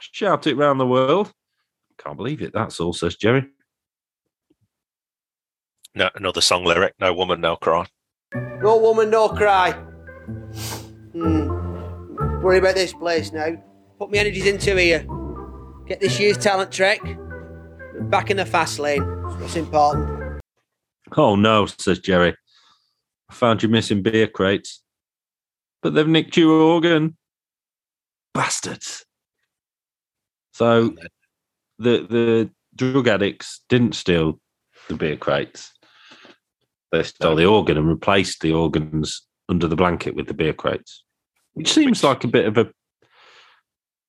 [0.00, 1.32] Shout it round the world.
[1.98, 2.52] Can't believe it.
[2.52, 3.46] That's all, says Jerry.
[5.94, 7.86] No, another song lyric: "No woman, no cry."
[8.34, 9.72] No woman, no cry.
[11.12, 11.48] Hmm.
[12.42, 13.56] Worry about this place now.
[13.98, 15.06] Put my energies into here.
[15.86, 17.00] Get this year's talent trek.
[18.10, 19.06] Back in the fast lane.
[19.22, 20.23] That's what's important.
[21.16, 22.34] Oh no, says Jerry.
[23.28, 24.82] I found you missing beer crates.
[25.82, 27.16] But they've nicked your organ.
[28.32, 29.04] Bastards.
[30.52, 30.94] So
[31.78, 34.40] the the drug addicts didn't steal
[34.88, 35.72] the beer crates.
[36.92, 41.04] They stole the organ and replaced the organs under the blanket with the beer crates.
[41.54, 42.70] Which seems like a bit of a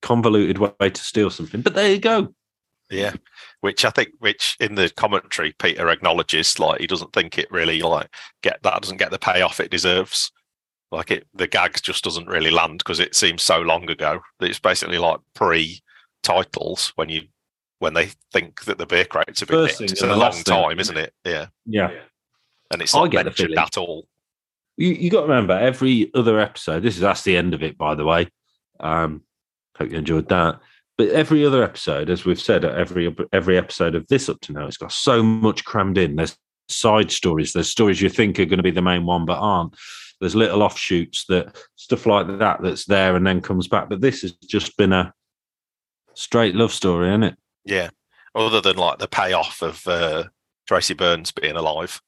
[0.02, 1.62] convoluted way to steal something.
[1.62, 2.34] But there you go.
[2.90, 3.14] Yeah,
[3.62, 7.82] which I think, which in the commentary, Peter acknowledges, like he doesn't think it really
[7.82, 8.10] like
[8.44, 10.32] get that doesn't get the payoff it deserves.
[10.92, 14.50] Like it, the gag just doesn't really land because it seems so long ago that
[14.50, 15.20] it's basically like
[16.24, 17.24] pre-titles when you
[17.80, 19.92] when they think that the beer crates have been First nicked.
[19.94, 21.14] It's a long last thing, time, isn't it?
[21.26, 21.92] Yeah, Yeah.
[22.72, 23.58] and it's I get the mentioned feeling.
[23.64, 24.08] at all.
[24.78, 26.84] You, you got to remember every other episode.
[26.84, 28.30] This is that's the end of it, by the way.
[28.80, 29.24] Um,
[29.78, 30.60] hope you enjoyed that.
[30.98, 34.66] But every other episode, as we've said, every every episode of this up to now,
[34.66, 36.16] it's got so much crammed in.
[36.16, 36.38] There's
[36.70, 37.54] side stories.
[37.54, 39.76] There's stories you think are going to be the main one, but aren't.
[40.22, 43.90] There's little offshoots that stuff like that that's there and then comes back.
[43.90, 45.14] But this has just been a
[46.14, 47.38] straight love story, isn't it?
[47.66, 47.90] Yeah,
[48.34, 50.26] other than like the payoff of uh,
[50.68, 52.02] Tracy Burns being alive.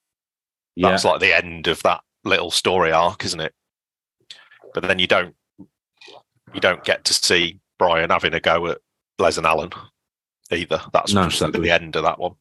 [0.75, 0.89] Yeah.
[0.89, 3.53] That's like the end of that little story arc, isn't it?
[4.73, 5.35] But then you don't
[6.53, 8.80] you don't get to see Brian having a go at
[9.19, 9.71] Les and Allen
[10.51, 10.82] either.
[10.93, 11.61] That's No, just exactly.
[11.61, 12.36] the end of that one.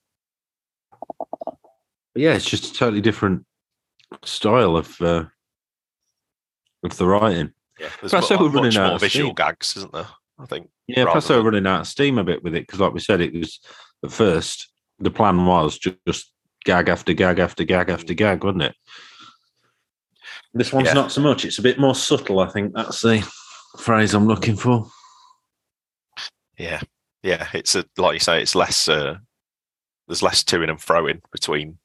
[1.19, 3.45] But yeah, it's just a totally different
[4.25, 5.25] style of uh,
[6.85, 7.53] of the writing.
[7.79, 9.35] Yeah, there's Plus, mu- running much out more of visual steam.
[9.35, 10.09] gags, isn't there?
[10.39, 10.71] I think.
[10.87, 13.21] Yeah, plus than- running out of steam a bit with it because, like we said,
[13.21, 13.61] it was
[14.05, 14.69] at first
[14.99, 16.33] the plan was ju- just
[16.65, 18.75] gag after gag after gag after gag, wasn't it?
[20.55, 20.95] This one's Yeah.
[20.95, 21.45] not so much.
[21.45, 22.41] It's a bit more subtle.
[22.41, 23.21] I think that's the
[23.79, 24.87] phrase I'm looking for.
[26.59, 26.81] Yeah,
[27.23, 27.49] yeah.
[27.53, 28.41] It's a like you say.
[28.43, 28.89] It's less.
[28.89, 29.17] Uh,
[30.09, 31.79] there's less toing and froing between.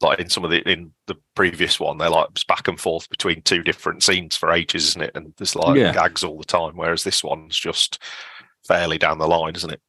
[0.00, 3.42] Like in some of the in the previous one, they're like back and forth between
[3.42, 5.12] two different scenes for ages, isn't it?
[5.14, 5.92] And there's like Yeah.
[5.92, 6.76] gags all the time.
[6.76, 8.02] Whereas this one's just
[8.66, 9.80] fairly down the line, isn't it?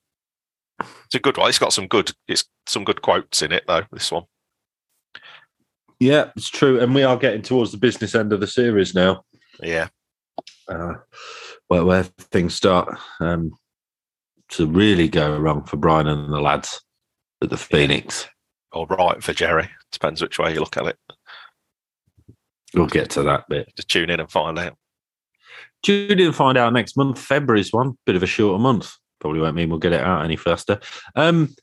[0.79, 1.49] It's a good one.
[1.49, 2.11] It's got some good.
[2.27, 3.83] It's some good quotes in it though.
[3.91, 4.25] This one.
[5.99, 9.23] Yeah, it's true, and we are getting towards the business end of the series now,
[9.61, 9.87] Yeah,
[10.67, 10.95] uh,
[11.67, 13.51] where where things start um,
[14.49, 16.81] to really go wrong for Brian and the lads
[17.41, 18.27] at the Phoenix.
[18.71, 19.69] all right for Jerry.
[19.91, 20.97] Depends which way you look at it.
[22.73, 23.73] We'll get to that bit.
[23.75, 24.77] Just tune in and find out.
[25.83, 27.19] Tune in and find out next month.
[27.19, 28.91] February's one, bit of a shorter month.
[29.19, 30.79] Probably won't mean we'll get it out any faster.
[31.15, 31.55] Um,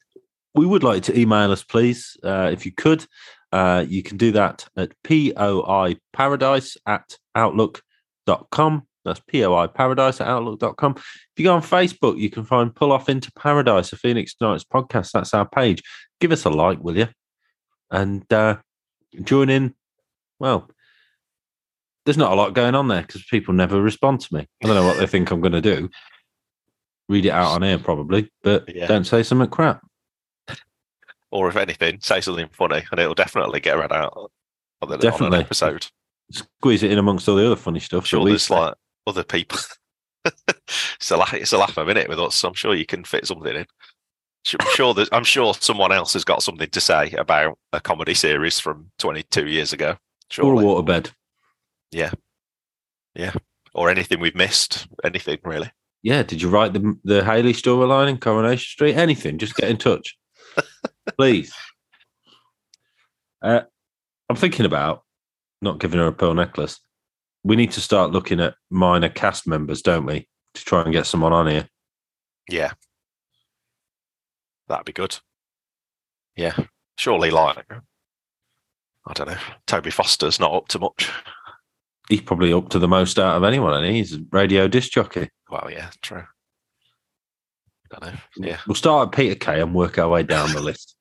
[0.55, 3.07] we would like to email us, please, uh, if you could.
[3.53, 8.87] Uh, you can do that at poi paradise at outlook.com.
[9.05, 10.95] That's poi paradise at outlook.com.
[10.97, 11.05] If
[11.39, 15.13] you go on Facebook, you can find Pull Off into Paradise, a Phoenix Nights podcast.
[15.13, 15.83] That's our page.
[16.21, 17.09] Give us a like, will you?
[17.91, 18.57] And uh,
[19.23, 19.75] join in.
[20.39, 20.69] Well,
[22.05, 24.47] there's not a lot going on there because people never respond to me.
[24.63, 25.89] I don't know what they think I'm going to do.
[27.09, 28.87] Read it out on air, probably, but Yeah.
[28.87, 29.83] don't say something crap.
[31.31, 34.13] Or if anything, say something funny, and it'll definitely get read out
[34.81, 35.39] on, the, on Definitely.
[35.39, 35.87] an episode.
[36.31, 38.07] Squeeze it in amongst all the other funny stuff.
[38.07, 38.75] Sure there's like
[39.07, 39.59] other people.
[40.25, 41.35] it's a laugh.
[41.35, 42.43] It's a laugh a minute with us.
[42.45, 43.67] I'm sure you can fit something in.
[44.59, 48.15] I'm sure that I'm sure someone else has got something to say about a comedy
[48.15, 49.97] series from 22 years ago.
[50.41, 51.13] or a waterbed.
[51.93, 52.11] yeah,
[53.15, 53.33] yeah,
[53.75, 54.89] or anything we've missed.
[55.05, 55.71] Anything really.
[56.03, 58.97] Yeah, did you write the the Hayley storyline in Coronation Street?
[58.97, 59.39] Anything?
[59.39, 60.17] Just get in touch,
[61.17, 61.53] please.
[63.41, 63.63] Uh,
[64.29, 65.05] I'm thinking about
[65.61, 66.81] not giving her a pearl necklace.
[67.45, 71.07] We need to start looking at minor cast members, don't we, to try and get
[71.07, 71.69] someone on here.
[72.49, 72.73] Yeah,
[74.69, 75.19] that'd be good.
[76.37, 76.57] Yeah,
[76.97, 77.65] surely like
[79.07, 79.39] I don't know.
[79.67, 81.11] Toby Foster's not up to much.
[82.09, 85.29] He's probably up to the most out of anyone, and he's a radio disc jockey.
[85.51, 86.25] Well, yeah, true.
[87.93, 88.21] I don't know.
[88.37, 88.59] Yeah.
[88.67, 90.97] We'll start at Peter Kay and work our way down the list.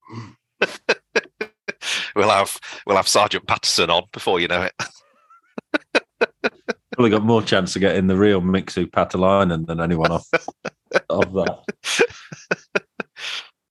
[2.15, 4.73] we'll have we'll have Sergeant Patterson on before you know it.
[6.93, 10.27] Probably got more chance of getting the real Mixu Paatelainen than anyone off
[11.09, 11.59] of that.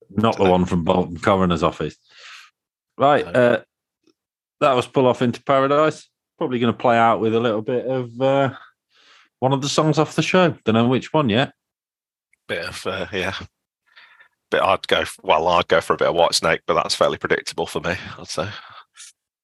[0.09, 1.95] Not the one from Bolton Coroner's office.
[2.97, 3.25] Right.
[3.25, 3.61] Uh,
[4.59, 6.09] that was Pull Off into Paradise.
[6.37, 8.53] Probably going to play out with a little bit of uh,
[9.39, 10.55] one of the songs off the show.
[10.65, 11.53] Don't know which one yet.
[12.47, 13.35] Bit of uh, yeah.
[14.49, 15.47] But I'd go well.
[15.47, 17.93] I'd go for a bit of Whitesnake, but that's fairly predictable for me.
[18.19, 18.49] I'd say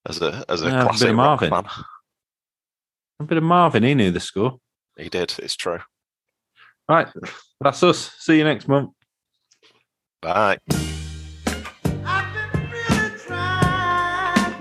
[0.07, 1.49] as a as a Yeah, a classic Marvin.
[1.49, 1.65] fan.
[3.19, 3.83] A bit of Marvin.
[3.83, 4.59] He knew the score.
[4.95, 5.33] He did.
[5.39, 5.79] It's true.
[6.87, 7.07] Right.
[7.59, 8.11] That's us.
[8.19, 8.91] See you next month.
[10.21, 10.59] Bye.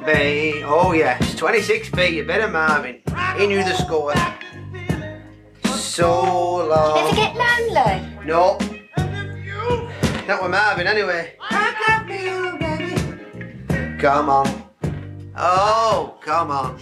[0.06, 0.62] B.
[0.64, 1.34] Oh, yes.
[1.34, 2.14] 26 feet.
[2.14, 3.02] You bit of Marvin.
[3.36, 4.14] He knew the score.
[5.74, 6.98] So long.
[6.98, 8.24] Ever get lonely?
[8.24, 8.58] No.
[10.26, 11.34] Not with Marvin, anyway.
[13.98, 14.62] Come on.
[15.36, 16.78] Oh, come on.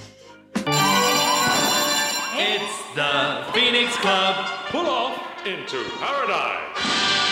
[2.36, 4.34] It's the Phoenix Club.
[4.70, 7.23] Pull off into paradise.